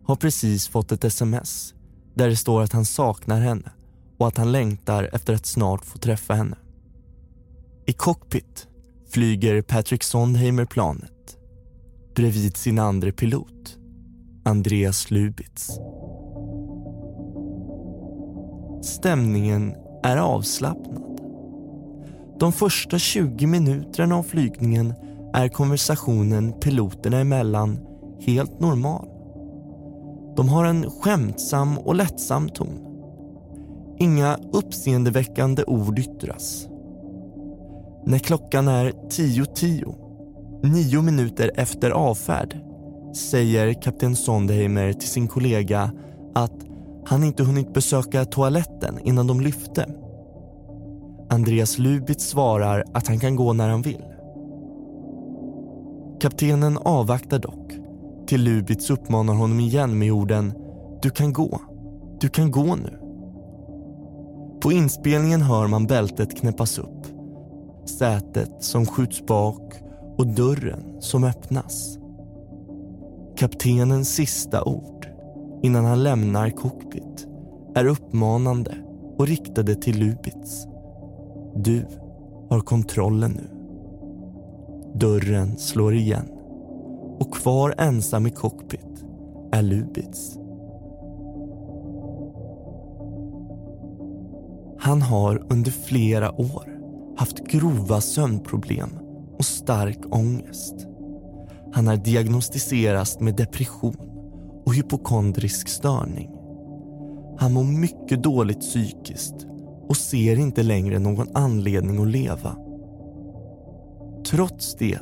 har 0.05 0.15
precis 0.15 0.67
fått 0.67 0.91
ett 0.91 1.03
sms 1.03 1.73
där 2.13 2.29
det 2.29 2.35
står 2.35 2.61
att 2.61 2.73
han 2.73 2.85
saknar 2.85 3.41
henne 3.41 3.71
och 4.17 4.27
att 4.27 4.37
han 4.37 4.51
längtar 4.51 5.09
efter 5.13 5.33
att 5.33 5.45
snart 5.45 5.85
få 5.85 5.97
träffa 5.97 6.33
henne. 6.33 6.57
I 7.85 7.93
cockpit 7.93 8.67
flyger 9.09 9.61
Patrick 9.61 10.03
Sondheimer 10.03 10.65
planet 10.65 11.37
bredvid 12.15 12.57
sin 12.57 12.79
andre 12.79 13.11
pilot, 13.11 13.77
Andreas 14.45 15.11
Lubitz. 15.11 15.79
Stämningen 18.81 19.75
är 20.03 20.17
avslappnad. 20.17 21.21
De 22.39 22.53
första 22.53 22.99
20 22.99 23.47
minuterna 23.47 24.15
av 24.15 24.23
flygningen 24.23 24.93
är 25.35 25.47
konversationen 25.47 26.53
piloterna 26.53 27.19
emellan 27.19 27.79
helt 28.19 28.59
normal. 28.59 29.07
De 30.35 30.49
har 30.49 30.65
en 30.65 30.89
skämtsam 30.91 31.77
och 31.77 31.95
lättsam 31.95 32.49
ton. 32.49 32.79
Inga 33.99 34.37
uppseendeväckande 34.53 35.63
ord 35.63 35.99
yttras. 35.99 36.67
När 38.05 38.19
klockan 38.19 38.67
är 38.67 38.91
10.10, 38.91 39.95
nio 40.63 41.01
minuter 41.01 41.51
efter 41.55 41.91
avfärd, 41.91 42.57
säger 43.15 43.81
kapten 43.81 44.15
Sondheimer 44.15 44.93
till 44.93 45.09
sin 45.09 45.27
kollega 45.27 45.91
att 46.35 46.65
han 47.05 47.23
inte 47.23 47.43
hunnit 47.43 47.73
besöka 47.73 48.25
toaletten 48.25 48.99
innan 49.03 49.27
de 49.27 49.41
lyfte. 49.41 49.89
Andreas 51.29 51.77
Lubitz 51.77 52.29
svarar 52.29 52.83
att 52.93 53.07
han 53.07 53.19
kan 53.19 53.35
gå 53.35 53.53
när 53.53 53.69
han 53.69 53.81
vill. 53.81 54.14
Kaptenen 56.25 56.77
avvaktar 56.77 57.39
dock 57.39 57.71
till 58.27 58.43
Lubitz 58.43 58.89
uppmanar 58.89 59.33
honom 59.33 59.59
igen 59.59 59.99
med 59.99 60.11
orden 60.11 60.53
“Du 61.01 61.09
kan 61.09 61.33
gå, 61.33 61.61
du 62.19 62.29
kan 62.29 62.51
gå 62.51 62.75
nu”. 62.75 62.99
På 64.61 64.71
inspelningen 64.71 65.41
hör 65.41 65.67
man 65.67 65.87
bältet 65.87 66.37
knäppas 66.39 66.79
upp, 66.79 67.05
sätet 67.99 68.63
som 68.63 68.85
skjuts 68.85 69.25
bak 69.25 69.73
och 70.17 70.27
dörren 70.27 71.01
som 71.01 71.23
öppnas. 71.23 71.97
Kaptenens 73.37 74.09
sista 74.09 74.63
ord 74.63 75.07
innan 75.63 75.85
han 75.85 76.03
lämnar 76.03 76.49
cockpit 76.49 77.27
är 77.75 77.85
uppmanande 77.85 78.75
och 79.17 79.27
riktade 79.27 79.75
till 79.75 79.99
Lubitz. 79.99 80.67
Du 81.55 81.85
har 82.49 82.59
kontrollen 82.59 83.31
nu. 83.31 83.54
Dörren 84.99 85.57
slår 85.57 85.93
igen 85.93 86.25
och 87.19 87.33
kvar 87.33 87.75
ensam 87.77 88.27
i 88.27 88.29
cockpit 88.29 89.05
är 89.51 89.61
Lubitz. 89.61 90.37
Han 94.79 95.01
har 95.01 95.45
under 95.49 95.71
flera 95.71 96.41
år 96.41 96.79
haft 97.17 97.47
grova 97.47 98.01
sömnproblem 98.01 98.89
och 99.37 99.45
stark 99.45 99.99
ångest. 100.15 100.87
Han 101.73 101.87
har 101.87 101.95
diagnostiserats 101.95 103.19
med 103.19 103.35
depression 103.35 104.09
och 104.65 104.75
hypokondrisk 104.75 105.67
störning. 105.67 106.29
Han 107.37 107.53
mår 107.53 107.63
mycket 107.63 108.23
dåligt 108.23 108.59
psykiskt 108.59 109.35
och 109.87 109.97
ser 109.97 110.39
inte 110.39 110.63
längre 110.63 110.99
någon 110.99 111.27
anledning 111.33 112.01
att 112.01 112.07
leva. 112.07 112.64
Trots 114.25 114.75
det 114.75 114.99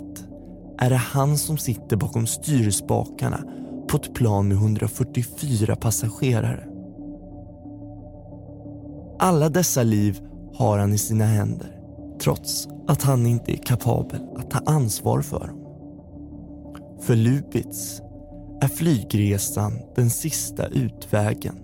är 0.77 0.89
det 0.89 0.95
han 0.95 1.37
som 1.37 1.57
sitter 1.57 1.95
bakom 1.95 2.27
styrspakarna 2.27 3.43
på 3.87 3.97
ett 3.97 4.13
plan 4.13 4.47
med 4.47 4.57
144 4.57 5.75
passagerare. 5.75 6.67
Alla 9.19 9.49
dessa 9.49 9.83
liv 9.83 10.19
har 10.55 10.77
han 10.77 10.93
i 10.93 10.97
sina 10.97 11.25
händer 11.25 11.79
trots 12.21 12.67
att 12.87 13.03
han 13.03 13.25
inte 13.25 13.51
är 13.51 13.57
kapabel 13.57 14.21
att 14.37 14.51
ta 14.51 14.59
ansvar 14.65 15.21
för 15.21 15.47
dem. 15.47 15.59
För 17.01 17.15
Lubitz 17.15 18.01
är 18.61 18.67
flygresan 18.67 19.79
den 19.95 20.09
sista 20.09 20.67
utvägen. 20.67 21.55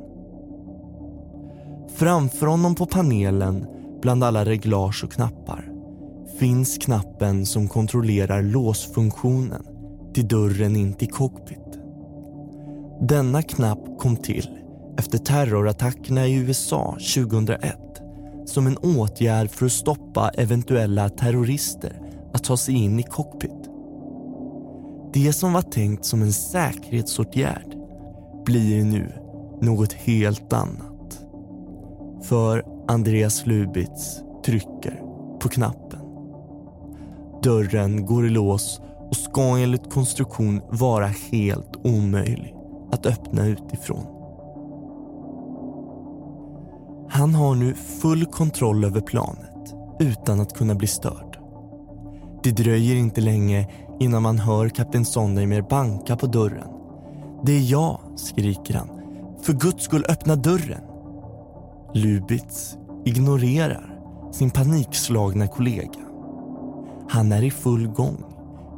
Framför 1.96 2.46
honom 2.46 2.76
på 2.76 2.86
panelen, 2.86 3.66
bland 4.02 4.24
alla 4.24 4.46
reglage 4.46 5.04
och 5.04 5.12
knappar, 5.12 5.69
finns 6.40 6.78
knappen 6.78 7.46
som 7.46 7.68
kontrollerar 7.68 8.42
låsfunktionen 8.42 9.64
till 10.14 10.28
dörren 10.28 10.76
in 10.76 10.94
till 10.94 11.12
cockpit. 11.12 11.80
Denna 13.02 13.42
knapp 13.42 14.00
kom 14.00 14.18
till 14.18 14.50
efter 14.98 15.18
terrorattackerna 15.18 16.28
i 16.28 16.36
USA 16.36 16.98
2001 17.16 17.76
som 18.46 18.68
en 18.68 18.78
åtgärd 18.78 19.50
för 19.50 19.66
att 19.66 19.72
stoppa 19.72 20.30
eventuella 20.30 21.10
terrorister 21.10 22.02
att 22.34 22.44
ta 22.44 22.58
sig 22.58 22.76
in 22.76 23.00
i 23.00 23.04
cockpit. 23.04 23.70
Det 25.14 25.34
som 25.34 25.54
var 25.54 25.62
tänkt 25.62 26.06
som 26.06 26.22
en 26.22 26.34
säkerhetsåtgärd 26.34 27.76
blir 28.46 28.84
nu 28.84 29.12
något 29.62 29.94
helt 29.94 30.54
annat. 30.54 31.26
För 32.24 32.66
Andreas 32.88 33.46
Lubitz 33.46 34.22
trycker 34.46 35.02
på 35.40 35.50
knappen. 35.50 35.89
Dörren 37.44 38.06
går 38.06 38.26
i 38.26 38.30
lås 38.30 38.82
och 39.10 39.16
ska 39.16 39.58
enligt 39.58 39.94
konstruktion 39.94 40.62
vara 40.70 41.08
helt 41.32 41.76
omöjlig 41.84 42.56
att 42.92 43.06
öppna 43.06 43.48
utifrån. 43.48 44.06
Han 47.10 47.36
har 47.36 47.56
nu 47.56 47.74
full 47.74 48.26
kontroll 48.26 48.86
över 48.86 49.02
planet 49.02 49.76
utan 50.00 50.40
att 50.40 50.54
kunna 50.54 50.76
bli 50.76 50.88
störd. 50.88 51.38
Det 52.44 52.52
dröjer 52.52 52.96
inte 52.96 53.22
länge 53.22 53.68
innan 54.00 54.24
man 54.24 54.40
hör 54.40 54.70
kapten 54.70 55.06
Sondheimer 55.06 55.62
banka 55.62 56.16
på 56.16 56.28
dörren. 56.28 56.68
Det 57.46 57.52
är 57.52 57.72
jag, 57.72 58.00
skriker 58.16 58.74
han. 58.74 58.90
För 59.42 59.54
guds 59.54 59.84
skull 59.84 60.06
öppna 60.10 60.36
dörren. 60.36 60.82
Lubitz 61.94 62.78
ignorerar 63.06 64.00
sin 64.32 64.52
panikslagna 64.52 65.48
kollega. 65.48 66.09
Han 67.10 67.32
är 67.32 67.44
i 67.44 67.52
full 67.52 67.88
gång 67.88 68.24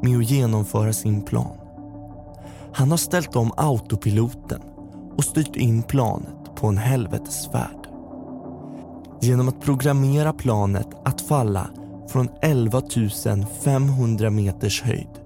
med 0.02 0.18
att 0.18 0.30
genomföra 0.30 0.94
sin 0.94 1.22
plan. 1.22 1.58
Han 2.74 2.92
har 2.92 2.98
ställt 2.98 3.36
om 3.36 3.52
autopiloten 3.58 4.62
och 5.18 5.24
styrt 5.24 5.56
in 5.56 5.84
planet 5.84 6.56
på 6.56 6.68
en 6.68 6.78
helvetesfärd. 6.78 7.88
Genom 9.22 9.48
att 9.50 9.62
programmera 9.62 10.34
planet 10.34 10.88
att 11.06 11.22
falla 11.22 11.68
från 12.08 12.30
11 12.42 12.82
500 13.64 14.30
meters 14.30 14.82
höjd 14.82 15.22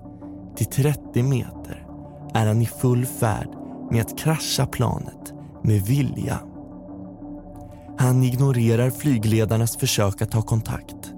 till 0.56 0.66
30 0.66 1.24
meter 1.24 1.88
är 2.34 2.48
han 2.48 2.62
i 2.62 2.66
full 2.66 3.06
färd 3.06 3.50
med 3.92 4.02
att 4.02 4.18
krascha 4.18 4.66
planet 4.66 5.34
med 5.64 5.82
vilja. 5.82 6.40
Han 7.98 8.24
ignorerar 8.24 8.90
flygledarnas 8.90 9.78
försök 9.78 10.22
att 10.22 10.32
ta 10.32 10.42
kontakt. 10.42 11.15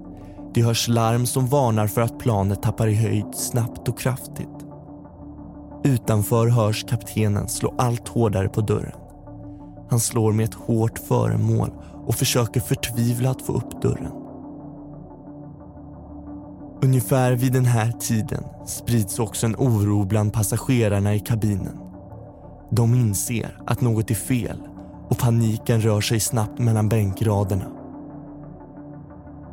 Det 0.58 0.64
hörs 0.64 0.88
larm 0.88 1.26
som 1.26 1.46
varnar 1.46 1.86
för 1.86 2.00
att 2.00 2.18
planet 2.18 2.62
tappar 2.62 2.86
i 2.86 2.94
höjd 2.94 3.34
snabbt 3.34 3.88
och 3.88 3.98
kraftigt. 3.98 4.66
Utanför 5.84 6.48
hörs 6.48 6.84
kaptenen 6.84 7.48
slå 7.48 7.74
allt 7.78 8.08
hårdare 8.08 8.48
på 8.48 8.60
dörren. 8.60 8.98
Han 9.90 10.00
slår 10.00 10.32
med 10.32 10.44
ett 10.44 10.54
hårt 10.54 10.98
föremål 10.98 11.70
och 12.06 12.14
försöker 12.14 12.60
förtvivlat 12.60 13.42
få 13.42 13.52
upp 13.52 13.82
dörren. 13.82 14.12
Ungefär 16.82 17.32
vid 17.32 17.52
den 17.52 17.64
här 17.64 17.92
tiden 17.92 18.44
sprids 18.66 19.18
också 19.18 19.46
en 19.46 19.56
oro 19.56 20.04
bland 20.04 20.32
passagerarna 20.32 21.14
i 21.14 21.20
kabinen. 21.20 21.78
De 22.70 22.94
inser 22.94 23.58
att 23.66 23.80
något 23.80 24.10
är 24.10 24.14
fel 24.14 24.62
och 25.08 25.18
paniken 25.18 25.80
rör 25.80 26.00
sig 26.00 26.20
snabbt 26.20 26.58
mellan 26.58 26.88
bänkraderna. 26.88 27.77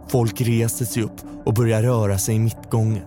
Folk 0.08 0.42
reser 0.42 0.86
sig 0.86 1.04
upp 1.04 1.22
och 1.46 1.54
börjar 1.54 1.82
röra 1.82 2.18
sig 2.18 2.36
i 2.36 2.40
mittgången. 2.40 3.06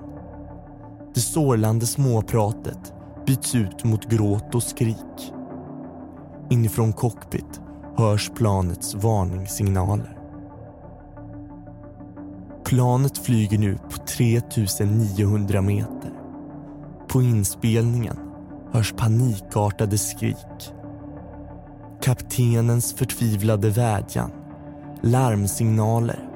Det 1.15 1.21
sorlande 1.21 1.87
småpratet 1.87 2.93
byts 3.27 3.55
ut 3.55 3.85
mot 3.85 4.11
gråt 4.11 4.55
och 4.55 4.63
skrik. 4.63 5.33
Inifrån 6.51 6.93
cockpit 6.93 7.61
hörs 7.97 8.31
planets 8.35 8.95
varningssignaler. 8.95 10.19
Planet 12.65 13.19
flyger 13.19 13.59
nu 13.59 13.79
på 13.91 13.97
3900 14.07 15.63
meter. 15.63 16.13
På 17.09 17.23
inspelningen 17.23 18.17
hörs 18.73 18.93
panikartade 18.93 19.99
skrik. 19.99 20.73
Kaptenens 22.03 22.93
förtvivlade 22.95 23.71
vädjan, 23.71 24.31
larmsignaler 25.03 26.28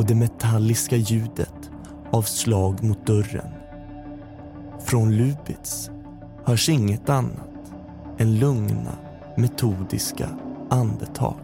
och 0.00 0.06
det 0.06 0.14
metalliska 0.14 0.96
ljudet 0.96 1.70
av 2.10 2.22
slag 2.22 2.84
mot 2.84 3.06
dörren. 3.06 3.46
Från 4.84 5.16
Lubitz 5.16 5.90
hörs 6.44 6.68
inget 6.68 7.08
annat 7.08 7.72
än 8.18 8.38
lugna, 8.38 8.92
metodiska 9.36 10.28
andetag. 10.70 11.40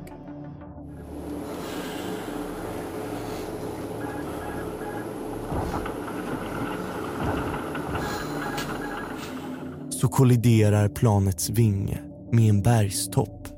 Så 9.90 10.09
kolliderar 10.09 10.88
planets 10.88 11.51
vinge 11.51 11.99
med 12.33 12.51
en 12.51 12.62
bergstopp. 12.62 13.49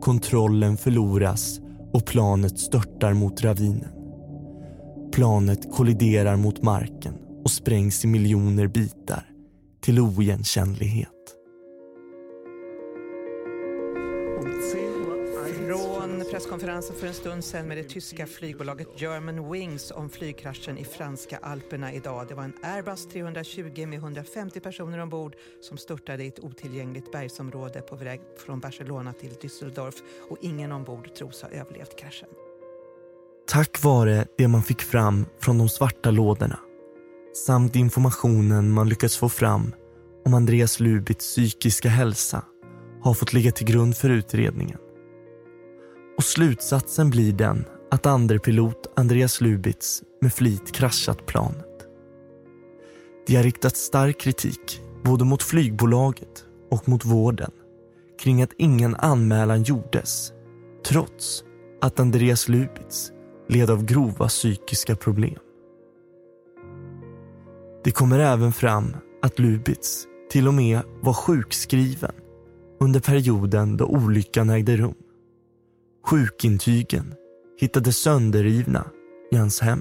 Kontrollen 0.00 0.76
förloras 0.76 1.60
och 1.92 2.04
planet 2.04 2.58
störtar 2.58 3.12
mot 3.14 3.44
ravinen. 3.44 4.03
Planet 5.14 5.72
kolliderar 5.72 6.36
mot 6.36 6.62
marken 6.62 7.14
och 7.44 7.50
sprängs 7.50 8.04
i 8.04 8.06
miljoner 8.06 8.66
bitar 8.66 9.30
till 9.80 10.00
oigenkännlighet. 10.00 11.08
Från 15.66 16.24
presskonferensen 16.30 16.96
för 16.96 17.06
en 17.06 17.14
stund 17.14 17.44
sedan 17.44 17.68
med 17.68 17.76
det 17.76 17.84
tyska 17.84 18.26
flygbolaget 18.26 18.88
German 18.96 19.52
Wings 19.52 19.90
om 19.90 20.10
flygkraschen 20.10 20.78
i 20.78 20.84
franska 20.84 21.38
alperna 21.42 21.92
idag. 21.92 22.26
Det 22.28 22.34
var 22.34 22.44
en 22.44 22.54
Airbus 22.62 23.08
320 23.08 23.86
med 23.86 23.98
150 23.98 24.60
personer 24.60 24.98
ombord 24.98 25.36
som 25.60 25.78
störtade 25.78 26.24
i 26.24 26.28
ett 26.28 26.40
otillgängligt 26.40 27.12
bergsområde 27.12 27.80
på 27.80 27.96
väg 27.96 28.20
från 28.46 28.60
Barcelona 28.60 29.12
till 29.12 29.30
Düsseldorf 29.30 29.94
och 30.30 30.38
ingen 30.40 30.72
ombord 30.72 31.14
tros 31.14 31.42
ha 31.42 31.48
överlevt 31.48 31.98
kraschen. 31.98 32.28
Tack 33.46 33.84
vare 33.84 34.24
det 34.38 34.48
man 34.48 34.62
fick 34.62 34.82
fram 34.82 35.26
från 35.40 35.58
de 35.58 35.68
svarta 35.68 36.10
lådorna 36.10 36.58
samt 37.46 37.76
informationen 37.76 38.70
man 38.70 38.88
lyckats 38.88 39.16
få 39.16 39.28
fram 39.28 39.72
om 40.24 40.34
Andreas 40.34 40.80
Lubits 40.80 41.26
psykiska 41.26 41.88
hälsa 41.88 42.44
har 43.02 43.14
fått 43.14 43.32
ligga 43.32 43.52
till 43.52 43.66
grund 43.66 43.96
för 43.96 44.10
utredningen. 44.10 44.78
Och 46.16 46.24
slutsatsen 46.24 47.10
blir 47.10 47.32
den 47.32 47.64
att 47.90 48.06
andrepilot 48.06 48.92
Andreas 48.96 49.40
Lubitz 49.40 50.02
med 50.20 50.32
flit 50.32 50.72
kraschat 50.72 51.26
planet. 51.26 51.86
Det 53.26 53.36
har 53.36 53.42
riktat 53.42 53.76
stark 53.76 54.20
kritik 54.20 54.80
både 55.02 55.24
mot 55.24 55.42
flygbolaget 55.42 56.44
och 56.70 56.88
mot 56.88 57.04
vården 57.04 57.50
kring 58.22 58.42
att 58.42 58.52
ingen 58.58 58.94
anmälan 58.94 59.62
gjordes 59.62 60.32
trots 60.86 61.44
att 61.80 62.00
Andreas 62.00 62.48
Lubitz 62.48 63.13
led 63.48 63.70
av 63.70 63.84
grova 63.84 64.28
psykiska 64.28 64.96
problem. 64.96 65.38
Det 67.84 67.90
kommer 67.90 68.18
även 68.18 68.52
fram 68.52 68.96
att 69.22 69.38
Lubitz 69.38 70.06
till 70.30 70.48
och 70.48 70.54
med 70.54 70.80
var 71.00 71.12
sjukskriven 71.12 72.12
under 72.80 73.00
perioden 73.00 73.76
då 73.76 73.84
olyckan 73.84 74.50
ägde 74.50 74.76
rum. 74.76 74.94
Sjukintygen 76.06 77.14
hittades 77.60 77.96
sönderrivna 77.96 78.90
i 79.32 79.36
hans 79.36 79.60
hem. 79.60 79.80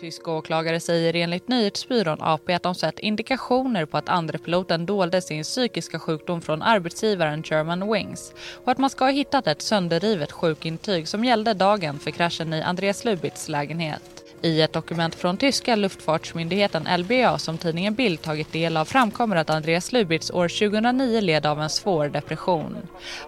Tyska 0.00 0.30
åklagare 0.30 0.80
säger 0.80 1.16
enligt 1.16 1.48
nyhetsbyrån 1.48 2.18
AP 2.20 2.52
att 2.52 2.62
de 2.62 2.74
sett 2.74 2.98
indikationer 2.98 3.84
på 3.84 3.96
att 3.96 4.08
andrepiloten 4.08 4.86
dolde 4.86 5.22
sin 5.22 5.42
psykiska 5.42 5.98
sjukdom 5.98 6.40
från 6.40 6.62
arbetsgivaren 6.62 7.42
German 7.46 7.92
Wings 7.92 8.32
och 8.64 8.72
att 8.72 8.78
man 8.78 8.90
ska 8.90 9.04
ha 9.04 9.12
hittat 9.12 9.46
ett 9.46 9.62
sönderrivet 9.62 10.32
sjukintyg 10.32 11.08
som 11.08 11.24
gällde 11.24 11.54
dagen 11.54 11.98
för 11.98 12.10
kraschen 12.10 12.52
i 12.52 12.62
Andreas 12.62 13.04
Lubitz 13.04 13.48
lägenhet. 13.48 14.24
I 14.42 14.62
ett 14.62 14.72
dokument 14.72 15.14
från 15.14 15.36
tyska 15.36 15.76
luftfartsmyndigheten 15.76 16.88
LBA 16.98 17.38
som 17.38 17.58
tidningen 17.58 17.94
Bild 17.94 18.22
tagit 18.22 18.52
del 18.52 18.76
av 18.76 18.84
framkommer 18.84 19.36
att 19.36 19.50
Andreas 19.50 19.92
Lubitz 19.92 20.30
år 20.30 20.48
2009 20.48 21.20
led 21.20 21.46
av 21.46 21.60
en 21.60 21.70
svår 21.70 22.08
depression. 22.08 22.76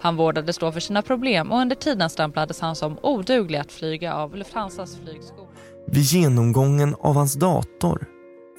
Han 0.00 0.16
vårdades 0.16 0.58
då 0.58 0.72
för 0.72 0.80
sina 0.80 1.02
problem 1.02 1.52
och 1.52 1.58
under 1.58 1.76
tiden 1.76 2.10
stämplades 2.10 2.60
han 2.60 2.76
som 2.76 2.98
oduglig 3.02 3.58
att 3.58 3.72
flyga 3.72 4.14
av 4.14 4.36
Lufthansas 4.36 4.98
flygskola. 5.04 5.45
Vid 5.88 6.02
genomgången 6.02 6.94
av 7.00 7.14
hans 7.14 7.34
dator 7.34 8.06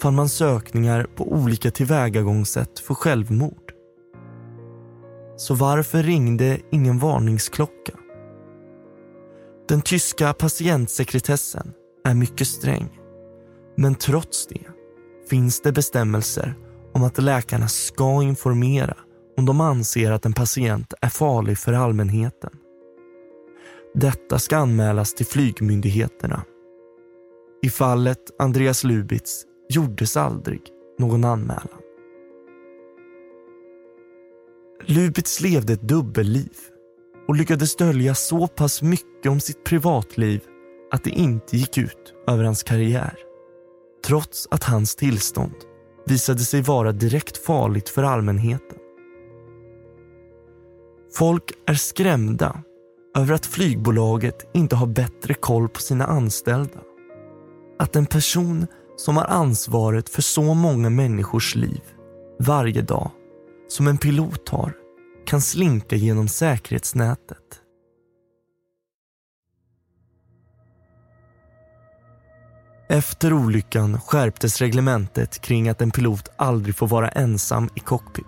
fann 0.02 0.16
man 0.16 0.30
sökningar 0.30 1.08
på 1.16 1.32
olika 1.32 1.72
tillvägagångssätt 1.72 2.80
för 2.80 2.94
självmord. 2.94 3.74
Så 5.38 5.56
varför 5.56 6.04
ringde 6.04 6.60
ingen 6.72 7.00
varningsklocka? 7.00 7.94
Den 9.68 9.82
tyska 9.82 10.34
patientsekretessen 10.34 11.74
är 12.06 12.14
mycket 12.14 12.48
sträng. 12.48 13.00
Men 13.78 13.96
trots 13.96 14.48
det 14.48 14.68
finns 15.30 15.62
det 15.62 15.72
bestämmelser 15.72 16.56
om 16.94 17.04
att 17.04 17.24
läkarna 17.24 17.68
ska 17.68 18.24
informera 18.24 18.98
om 19.38 19.46
de 19.46 19.62
anser 19.62 20.12
att 20.12 20.26
en 20.26 20.34
patient 20.34 20.94
är 21.02 21.10
farlig 21.10 21.58
för 21.58 21.74
allmänheten. 21.74 22.52
Detta 23.94 24.40
ska 24.40 24.58
anmälas 24.58 25.14
till 25.14 25.26
flygmyndigheterna. 25.26 26.44
I 27.62 27.70
fallet 27.70 28.32
Andreas 28.40 28.84
Lubitz 28.84 29.44
gjordes 29.70 30.18
aldrig 30.18 30.62
någon 31.00 31.24
anmälan. 31.24 31.82
Lubitz 34.86 35.42
levde 35.42 35.74
ett 35.74 35.82
dubbelliv 35.82 36.58
och 37.28 37.36
lyckades 37.36 37.76
dölja 37.76 38.16
så 38.16 38.48
pass 38.48 38.82
mycket 38.82 39.32
om 39.32 39.40
sitt 39.40 39.64
privatliv 39.64 40.42
att 40.92 41.04
det 41.04 41.10
inte 41.10 41.58
gick 41.58 41.78
ut 41.78 42.14
över 42.28 42.44
hans 42.44 42.64
karriär. 42.64 43.16
Trots 44.06 44.48
att 44.52 44.64
hans 44.64 44.96
tillstånd 44.96 45.56
visade 46.06 46.40
sig 46.40 46.62
vara 46.62 46.92
direkt 46.92 47.38
farligt 47.38 47.90
för 47.90 48.04
allmänheten. 48.04 48.78
Folk 51.14 51.52
är 51.66 51.74
skrämda 51.74 52.64
över 53.18 53.34
att 53.34 53.46
flygbolaget 53.46 54.50
inte 54.54 54.76
har 54.76 54.88
bättre 54.88 55.34
koll 55.34 55.70
på 55.70 55.82
sina 55.82 56.06
anställda. 56.06 56.80
Att 57.80 57.96
en 57.96 58.06
person 58.06 58.68
som 58.96 59.18
har 59.18 59.26
ansvaret 59.26 60.10
för 60.10 60.22
så 60.22 60.54
många 60.54 60.90
människors 60.90 61.56
liv 61.56 61.82
varje 62.40 62.82
dag 62.82 63.12
som 63.68 63.88
en 63.88 63.98
pilot 63.98 64.50
har 64.50 64.74
kan 65.26 65.42
slinka 65.42 65.96
genom 65.96 66.28
säkerhetsnätet. 66.28 67.62
Efter 72.90 73.34
olyckan 73.34 74.00
skärptes 74.02 74.62
reglementet 74.62 75.42
kring 75.42 75.70
att 75.70 75.82
en 75.82 75.92
pilot 75.92 76.30
aldrig 76.38 76.76
får 76.76 76.88
vara 76.88 77.10
ensam 77.10 77.70
i 77.76 77.80
cockpit. 77.80 78.26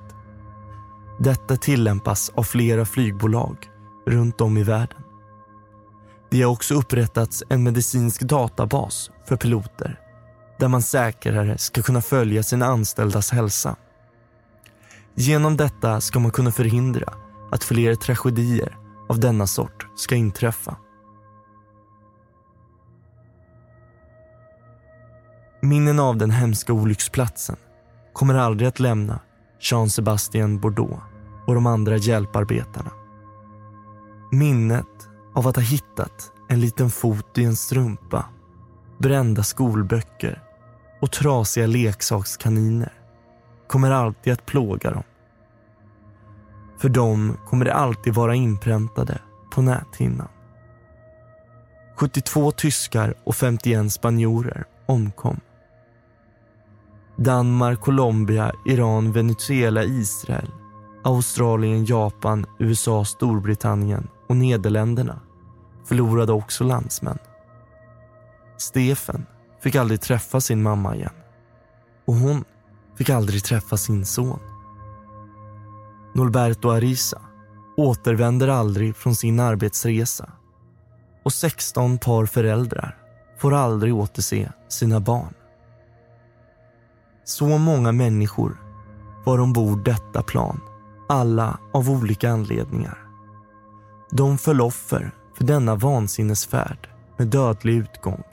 Detta 1.20 1.56
tillämpas 1.58 2.30
av 2.30 2.44
flera 2.44 2.86
flygbolag 2.86 3.58
runt 4.08 4.42
om 4.42 4.58
i 4.58 4.64
världen. 4.64 4.99
Det 6.32 6.42
har 6.42 6.52
också 6.52 6.74
upprättats 6.74 7.44
en 7.50 7.63
medicinsk 7.63 8.22
databas 8.22 9.12
för 9.26 9.36
piloter 9.36 10.00
där 10.60 10.68
man 10.68 10.82
säkrare 10.82 11.58
ska 11.58 11.82
kunna 11.82 12.02
följa 12.02 12.44
sina 12.44 12.65
anställdas 12.65 13.32
hälsa. 13.32 13.76
Genom 15.15 15.58
detta 15.58 16.02
ska 16.02 16.20
man 16.20 16.32
kunna 16.32 16.52
förhindra 16.52 17.13
att 17.52 17.63
fler 17.63 17.96
tragedier 17.96 18.78
av 19.10 19.20
denna 19.20 19.48
sort 19.48 19.88
ska 19.96 20.15
inträffa. 20.15 20.78
Minnen 25.62 26.00
av 26.00 26.18
den 26.18 26.32
hemska 26.32 26.74
olycksplatsen 26.74 27.56
kommer 28.13 28.36
aldrig 28.36 28.68
att 28.68 28.80
lämna 28.80 29.20
Jean-Sébastien 29.60 30.60
Bordeaux 30.60 31.04
och 31.48 31.56
de 31.56 31.65
andra 31.65 31.98
hjälparbetarna. 31.98 32.92
Minnet 34.32 35.09
av 35.34 35.48
att 35.48 35.56
ha 35.56 35.63
hittat 35.63 36.32
en 36.50 36.62
liten 36.62 36.89
fot 36.89 37.38
i 37.38 37.44
en 37.44 37.56
strumpa, 37.56 38.26
brända 38.98 39.44
skolböcker 39.44 40.44
och 41.02 41.12
trasiga 41.12 41.68
leksakskaniner 41.68 42.94
kommer 43.68 43.92
alltid 43.92 44.34
att 44.34 44.46
plåga 44.46 44.92
dem. 44.92 45.04
För 46.78 46.89
dem 46.89 47.38
kommer 47.46 47.65
det 47.65 47.74
alltid 47.74 48.13
vara 48.13 48.36
inpräntade 48.36 49.22
på 49.52 49.62
näthinnan. 49.62 50.28
72 51.96 52.52
tyskar 52.52 53.13
och 53.24 53.36
51 53.36 53.92
spanjorer 53.92 54.65
omkom. 54.86 55.39
Danmark, 57.15 57.82
Colombia, 57.82 58.52
Iran, 58.65 59.12
Venezuela, 59.12 59.84
Israel, 59.84 60.52
Australien, 61.04 61.86
Japan, 61.86 62.46
USA, 62.60 63.06
Storbritannien 63.06 64.08
och 64.30 64.36
Nederländerna 64.36 65.20
förlorade 65.86 66.32
också 66.34 66.64
landsmän. 66.64 67.18
Stefan 68.58 69.26
fick 69.62 69.76
aldrig 69.76 70.02
träffa 70.02 70.42
sin 70.42 70.64
mamma 70.64 70.96
igen. 70.96 71.14
Och 72.06 72.14
hon 72.14 72.44
fick 72.98 73.10
aldrig 73.10 73.44
träffa 73.44 73.78
sin 73.78 74.06
son. 74.06 74.40
Norberto 76.14 76.70
Arisa 76.70 77.22
återvänder 77.78 78.48
aldrig 78.48 78.96
från 78.96 79.16
sin 79.16 79.40
arbetsresa 79.40 80.32
och 81.24 81.34
16 81.34 81.98
par 81.98 82.26
föräldrar 82.26 82.98
får 83.38 83.54
aldrig 83.54 83.96
återse 83.96 84.52
sina 84.68 85.00
barn. 85.00 85.34
Så 87.24 87.48
många 87.48 87.92
människor 87.92 88.58
var 89.26 89.40
ombord 89.40 89.84
detta 89.84 90.24
plan, 90.24 90.62
alla 91.10 91.60
av 91.74 91.89
olika 91.89 92.30
anledningar. 92.30 92.98
De 94.12 94.38
föll 94.38 94.62
offer 94.62 95.12
för 95.38 95.43
denna 95.43 95.76
vansinnesfärd 95.76 96.89
med 97.17 97.28
dödlig 97.28 97.74
utgång 97.74 98.24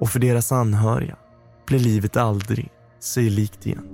och 0.00 0.08
för 0.10 0.18
deras 0.18 0.52
anhöriga 0.52 1.16
blev 1.66 1.80
livet 1.80 2.16
aldrig 2.16 2.68
sig 3.00 3.30
likt 3.30 3.66
igen. 3.66 3.88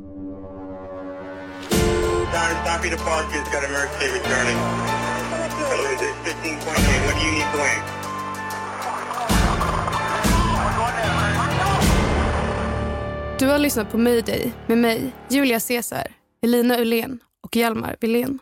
Du 13.39 13.47
har 13.47 13.59
lyssnat 13.59 13.91
på 13.91 13.99
Mayday 13.99 14.53
med 14.67 14.79
mig, 14.79 15.13
Julia 15.29 15.61
Caesar, 15.61 16.07
Elina 16.43 16.79
Ullén 16.79 17.21
och 17.57 17.61
Hjalmar 17.61 17.97
Wilén. 18.01 18.39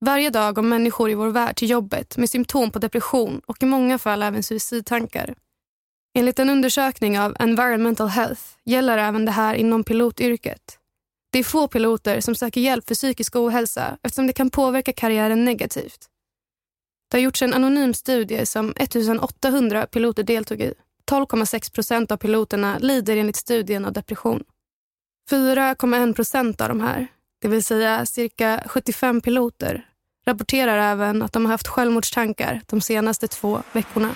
Varje 0.00 0.30
dag 0.30 0.54
går 0.54 0.62
människor 0.62 1.10
i 1.10 1.14
vår 1.14 1.28
värld 1.28 1.56
till 1.56 1.70
jobbet 1.70 2.16
med 2.16 2.30
symptom 2.30 2.70
på 2.70 2.78
depression 2.78 3.40
och 3.46 3.62
i 3.62 3.66
många 3.66 3.98
fall 3.98 4.22
även 4.22 4.42
suicidtankar. 4.42 5.34
Enligt 6.14 6.38
en 6.38 6.50
undersökning 6.50 7.18
av 7.18 7.36
Environmental 7.38 8.08
Health 8.08 8.42
gäller 8.64 8.98
även 8.98 9.24
det 9.24 9.32
här 9.32 9.54
inom 9.54 9.84
pilotyrket. 9.84 10.78
Det 11.32 11.38
är 11.38 11.44
få 11.44 11.68
piloter 11.68 12.20
som 12.20 12.34
söker 12.34 12.60
hjälp 12.60 12.88
för 12.88 12.94
psykisk 12.94 13.36
ohälsa 13.36 13.98
eftersom 14.02 14.26
det 14.26 14.32
kan 14.32 14.50
påverka 14.50 14.92
karriären 14.92 15.44
negativt. 15.44 16.08
Det 17.10 17.16
har 17.16 17.22
gjorts 17.22 17.42
en 17.42 17.54
anonym 17.54 17.94
studie 17.94 18.46
som 18.46 18.70
1800 18.70 19.86
piloter 19.86 20.22
deltog 20.22 20.60
i. 20.60 20.74
12,6 21.10 21.72
procent 21.72 22.12
av 22.12 22.16
piloterna 22.16 22.78
lider 22.78 23.16
enligt 23.16 23.36
studien 23.36 23.84
av 23.84 23.92
depression. 23.92 24.44
4,1 25.30 26.14
procent 26.14 26.60
av 26.60 26.68
de 26.68 26.80
här, 26.80 27.08
det 27.40 27.48
vill 27.48 27.64
säga 27.64 28.06
cirka 28.06 28.62
75 28.66 29.20
piloter, 29.20 29.86
rapporterar 30.26 30.78
även 30.78 31.22
att 31.22 31.32
de 31.32 31.44
har 31.44 31.52
haft 31.52 31.68
självmordstankar 31.68 32.60
de 32.66 32.80
senaste 32.80 33.28
två 33.28 33.62
veckorna. 33.72 34.14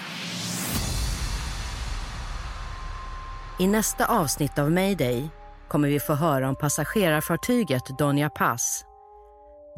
I 3.59 3.67
nästa 3.67 4.07
avsnitt 4.07 4.59
av 4.59 4.71
Mayday 4.71 5.29
kommer 5.69 5.89
vi 5.89 6.01
få 6.01 6.15
höra 6.15 6.49
om 6.49 6.57
passagerarfartyget 6.57 7.99
Donja 7.99 8.31
Pass. 8.31 8.85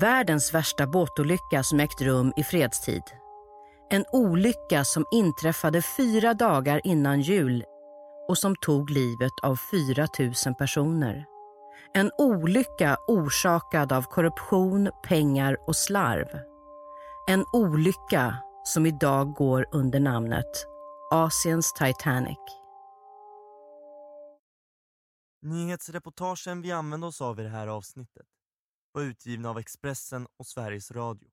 Världens 0.01 0.55
värsta 0.55 0.87
båtolycka 0.87 1.63
som 1.63 1.81
ägt 1.81 2.01
rum 2.01 2.33
i 2.37 2.45
fredstid. 2.45 3.03
En 3.91 4.05
olycka 4.13 4.85
som 4.85 5.05
inträffade 5.13 5.83
fyra 5.83 6.35
dagar 6.35 6.81
innan 6.85 7.21
jul 7.21 7.65
och 8.29 8.39
som 8.39 8.57
tog 8.57 8.91
livet 8.91 9.33
av 9.43 9.59
4 9.71 10.07
000 10.47 10.55
personer. 10.55 11.34
En 11.97 12.11
olycka 12.19 12.97
orsakad 13.07 13.93
av 13.93 14.03
korruption, 14.03 14.91
pengar 15.03 15.57
och 15.67 15.77
slarv. 15.77 16.27
En 17.29 17.45
olycka 17.53 18.37
som 18.65 18.87
idag 18.87 19.35
går 19.35 19.67
under 19.73 20.01
namnet 20.01 20.67
Asiens 21.11 21.73
Titanic. 21.73 22.39
Nyhetsreportagen 25.43 26.63
vi 26.63 26.73
använde 26.73 27.07
oss 27.07 27.21
av 27.21 27.41
i 27.41 27.43
det 27.43 27.49
här 27.49 27.67
avsnittet 27.67 28.27
var 28.93 29.03
utgivna 29.03 29.51
av 29.51 29.59
Expressen 29.59 30.27
och 30.39 30.47
Sveriges 30.47 30.91
Radio. 30.91 31.29